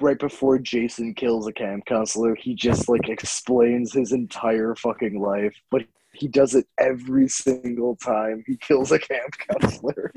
[0.00, 5.56] right before Jason kills a camp counselor, he just like explains his entire fucking life,
[5.72, 5.82] but
[6.18, 10.12] he does it every single time he kills a camp counselor.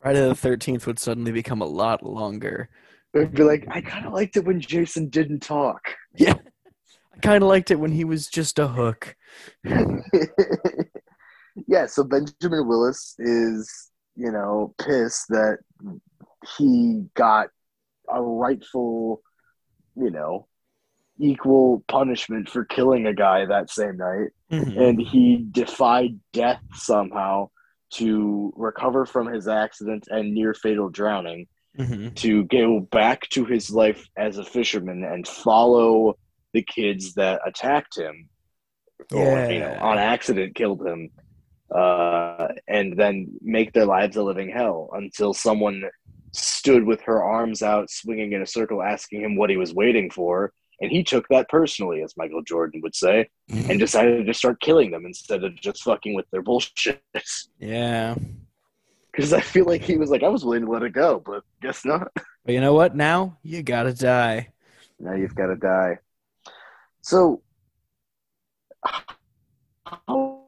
[0.00, 2.68] Friday the 13th would suddenly become a lot longer.
[3.14, 5.94] It'd be like, I kind of liked it when Jason didn't talk.
[6.14, 6.34] Yeah.
[7.14, 9.16] I kind of liked it when he was just a hook.
[11.66, 15.58] yeah, so Benjamin Willis is, you know, pissed that
[16.56, 17.48] he got
[18.08, 19.22] a rightful,
[19.96, 20.46] you know,
[21.18, 24.28] equal punishment for killing a guy that same night.
[24.50, 24.76] Mhm.
[24.88, 27.50] And he defied death somehow
[27.94, 31.46] to recover from his accident and near fatal drowning
[31.78, 32.14] Mhm.
[32.16, 36.18] to go back to his life as a fisherman and follow
[36.52, 38.28] the kids that attacked him
[39.14, 41.10] or you know on accident killed him
[41.74, 45.82] uh, and then make their lives a living hell until someone
[46.32, 50.10] stood with her arms out swinging in a circle asking him what he was waiting
[50.10, 53.70] for and he took that personally as michael jordan would say mm-hmm.
[53.70, 57.02] and decided to start killing them instead of just fucking with their bullshit
[57.58, 58.14] Yeah.
[59.12, 61.42] because i feel like he was like i was willing to let it go but
[61.60, 62.10] guess not
[62.48, 62.96] But you know what?
[62.96, 64.48] Now you gotta die.
[64.98, 65.98] Now you've got to die.
[67.02, 67.42] So,
[69.84, 70.40] how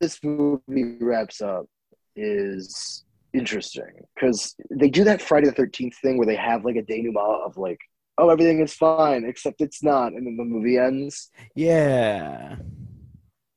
[0.00, 1.66] this movie wraps up
[2.14, 6.82] is interesting because they do that Friday the Thirteenth thing where they have like a
[6.82, 7.80] denouement of like,
[8.20, 11.30] oh, everything is fine except it's not, and then the movie ends.
[11.54, 12.56] Yeah.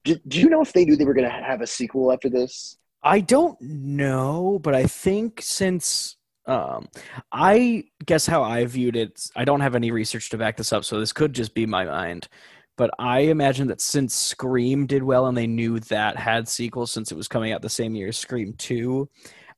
[0.03, 2.29] Do, do you know if they knew they were going to have a sequel after
[2.29, 2.77] this?
[3.03, 6.89] I don't know, but I think since um
[7.31, 10.83] I guess how I viewed it, I don't have any research to back this up,
[10.85, 12.27] so this could just be my mind.
[12.75, 17.11] But I imagine that since Scream did well and they knew that had sequels since
[17.11, 19.07] it was coming out the same year as Scream 2,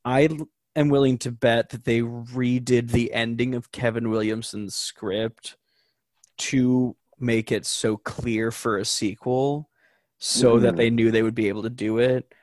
[0.04, 0.28] I
[0.76, 5.58] am willing to bet that they redid the ending of Kevin Williamson's script
[6.38, 9.70] to make it so clear for a sequel
[10.18, 10.78] so that Mhm.
[10.78, 12.34] they knew they would be able to do it.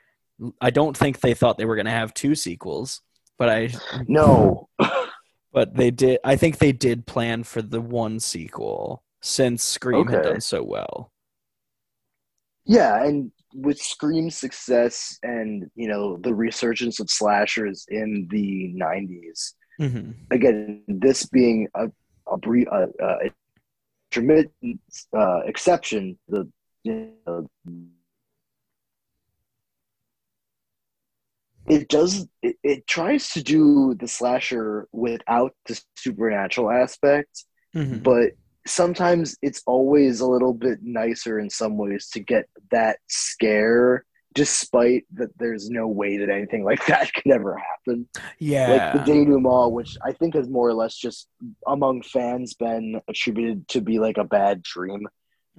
[0.60, 3.00] I don't think they thought they were going to have two sequels,
[3.38, 3.70] but I
[4.08, 4.68] No.
[5.52, 10.22] but they did I think they did plan for the one sequel since Scream had
[10.22, 11.12] done so well.
[12.64, 19.54] Yeah, and with Scream's success and you know the resurgence of slashers in the '90s,
[19.78, 21.90] hmm again, this being a
[22.26, 23.30] a, brief, a, a
[24.10, 24.80] intermittent
[25.16, 26.48] uh, exception, the
[26.84, 27.48] you know,
[31.68, 38.32] it does it, it tries to do the slasher without the supernatural aspect, hmm but
[38.66, 44.04] sometimes it's always a little bit nicer in some ways to get that scare
[44.34, 48.08] despite that there's no way that anything like that could ever happen
[48.38, 48.70] Yeah.
[48.94, 51.28] like the denouement, which I think has more or less just
[51.66, 55.06] among fans been attributed to be like a bad dream,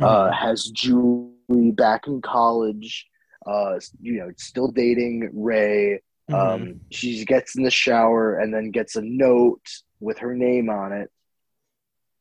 [0.01, 0.33] uh, Mhm.
[0.33, 3.05] has Julie back in college,
[3.45, 6.01] uh, you know, still dating Ray.
[6.31, 6.33] Mhm.
[6.35, 9.61] Um, she gets in the shower and then gets a note
[9.99, 11.11] with her name on it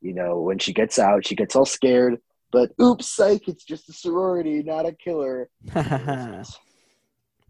[0.03, 2.19] you know, when she gets out, she gets all scared,
[2.51, 5.49] but oops, psych, it's just a sorority, not a killer.
[5.75, 6.45] and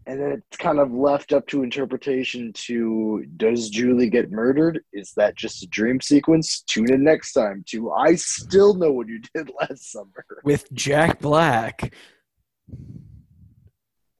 [0.05, 4.81] then it's kind of left up to interpretation to does Julie get murdered?
[4.93, 6.61] Is that just a dream sequence?
[6.61, 10.25] Tune in next time to I still know what you did last summer.
[10.43, 11.93] With Jack Black.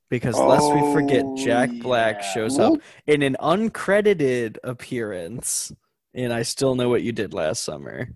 [0.10, 2.34] Because lest we forget, Jack Oh, Black yeah.
[2.34, 2.74] shows up
[3.08, 5.72] in an uncredited appearance
[6.14, 8.10] and I still know what you did last summer.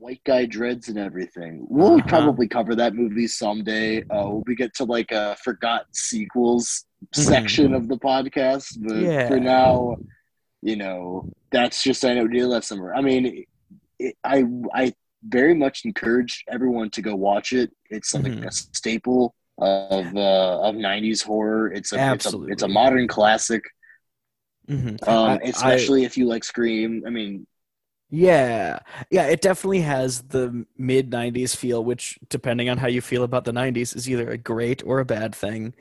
[0.00, 1.66] White guy dreads and everything.
[1.68, 2.08] We'll Uh-huh.
[2.08, 4.02] probably cover that movie someday.
[4.08, 8.78] Uh, when we get to like a forgotten sequels section of the podcast.
[8.80, 9.04] But Mm-hmm.
[9.04, 9.28] Yeah.
[9.28, 9.96] for now,
[10.62, 12.94] you know, that's just I know did last summer.
[12.94, 13.44] I mean,
[13.98, 14.44] it, I
[14.74, 14.94] I
[15.28, 17.70] very much encourage everyone to go watch it.
[17.90, 18.46] It's like Mhm.
[18.46, 21.70] a staple of uh, of '90s horror.
[21.72, 23.62] It's a it's a it's a modern classic.
[24.66, 25.06] Mhm.
[25.06, 27.02] Um, I- I- especially if you like Scream.
[27.06, 27.46] I mean,
[28.10, 28.80] Yeah.
[29.10, 33.44] Yeah, it definitely has the mid 90s feel, which, depending on how you feel about
[33.44, 35.74] the 90s, is either a great or a bad thing.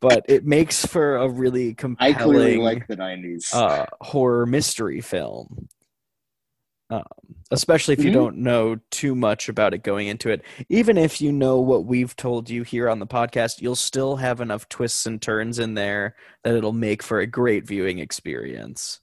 [0.00, 2.14] But it makes for a really compelling.
[2.14, 3.52] I clearly like the '90s.
[3.52, 5.68] uh, horror mystery film.
[6.90, 7.04] Um,
[7.50, 8.12] especially if you Mhm.
[8.12, 10.42] don't know too much about it going into it.
[10.68, 14.40] Even if you know what we've told you here on the podcast, you'll still have
[14.42, 19.01] enough twists and turns in there that it'll make for a great viewing experience.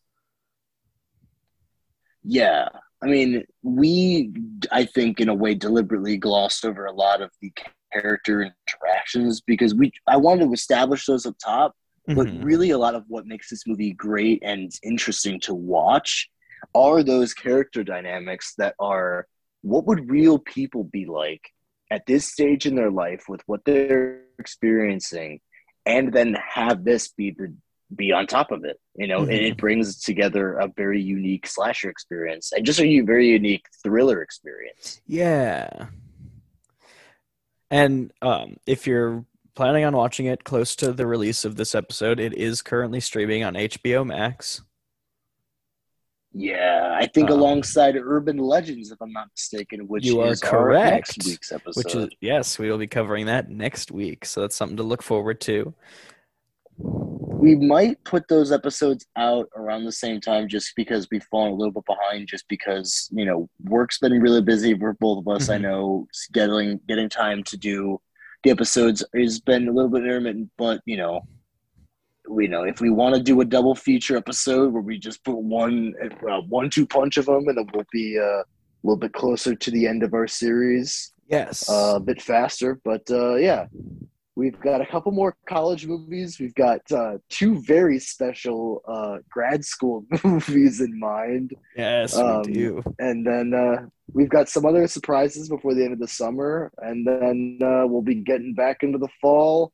[2.30, 2.70] Yeah.
[3.02, 4.32] I mean, we,
[4.72, 7.52] I think, in a way, deliberately glossed over a lot of the
[7.92, 11.76] character interactions because we, I wanted to establish those up top,
[12.08, 12.44] but Mhm.
[12.44, 16.30] really a lot of what makes this movie great and interesting to watch
[16.76, 19.26] are those character dynamics that are
[19.62, 21.42] what would real people be like
[21.90, 25.40] at this stage in their life with what they're experiencing
[25.86, 27.54] and then have this be the
[27.96, 29.48] be on top of it you know and Mhm.
[29.52, 35.02] it brings together a very unique slasher experience and just a very unique thriller experience
[35.08, 35.88] Yeah.
[37.72, 42.20] And um, if you're planning on watching it close to the release of this episode,
[42.20, 44.62] it is currently streaming on HBO Max.
[46.32, 50.44] yeah i think Uh, alongside urban legends if i'm not mistaken which You are is
[50.44, 54.42] our next week's episode Which is yes, we will be covering that next week, so
[54.42, 55.74] that's something to look forward to.
[57.50, 61.56] We might put those episodes out around the same time just because we've fallen a
[61.56, 65.50] little bit behind just because you know work's been really busy for both of us
[65.50, 65.62] i Mhm.
[65.62, 68.00] know getting getting time to do
[68.44, 71.22] the episodes has been a little bit intermittent but you know
[72.30, 75.38] we know if we want to do a double feature episode where we just put
[75.38, 75.94] one
[76.30, 78.46] uh, one two punch of them and then we'll be uh, a
[78.84, 81.70] little bit closer to the end of our series Yes.
[81.70, 82.80] uh, a bit faster.
[82.84, 83.68] But uh, yeah,
[84.40, 86.40] we've got a couple more college movies.
[86.40, 92.54] We've got uh, two very special uh, grad school movies in mind, yes, um, we
[92.54, 92.84] do.
[93.00, 97.06] and then uh, we've got some other surprises before the end of the summer, and
[97.06, 99.72] then uh, we'll be getting back into the fall.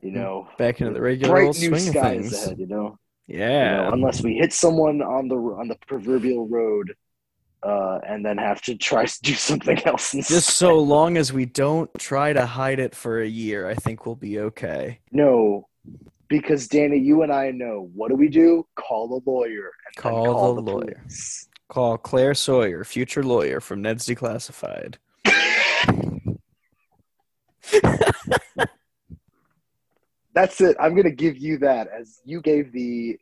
[0.00, 2.32] You know, Back into the regular bright new swing of skies things.
[2.44, 2.58] ahead.
[2.58, 3.76] You know, you Yeah.
[3.82, 6.94] know, unless we hit someone on the on the proverbial road.
[7.62, 10.14] Uh, and then have to try to do something else.
[10.14, 10.34] Instead.
[10.34, 14.06] Just so long as we don't try to hide it for a year, I think
[14.06, 15.00] we'll be okay.
[15.12, 15.68] No,
[16.28, 18.66] because Danny, you and I know what do we do?
[18.76, 19.70] Call the lawyer.
[19.86, 21.00] And then Call the lawyer.
[21.02, 21.48] police.
[21.68, 24.96] Call Claire Sawyer, future lawyer from Ned's Declassified.
[30.34, 30.76] That's it.
[30.80, 33.16] I'm gonna give you that as you gave the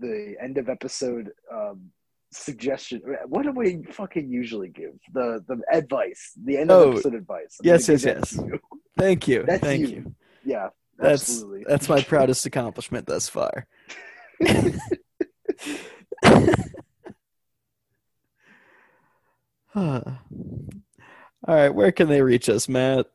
[0.00, 1.90] the end of episode um,
[2.36, 3.02] suggestion.
[3.26, 4.92] What do we fucking usually give?
[5.12, 7.56] The the advice, the end Oh, of episode advice.
[7.60, 8.60] I'm yes, gonna yes, you.
[8.96, 9.44] Thank you.
[9.46, 9.88] That's Thank you.
[9.88, 10.14] you.
[10.44, 10.68] Yeah,
[10.98, 11.64] That's absolutely.
[11.68, 13.66] that's my proudest accomplishment thus far.
[19.74, 20.18] All
[21.46, 23.06] right, where can they reach us, Matt?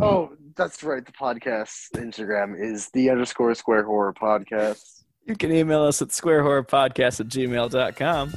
[0.00, 1.04] Oh, that's right.
[1.04, 4.97] The podcast Instagram is the underscore square horror podcast.
[5.28, 8.32] You can email us at squarehorrorpodcast at gmail.com.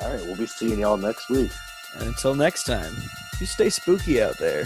[0.00, 1.50] All right, we'll be seeing y'all next week.
[1.96, 2.90] And until next time,
[3.38, 4.64] you stay spooky out there.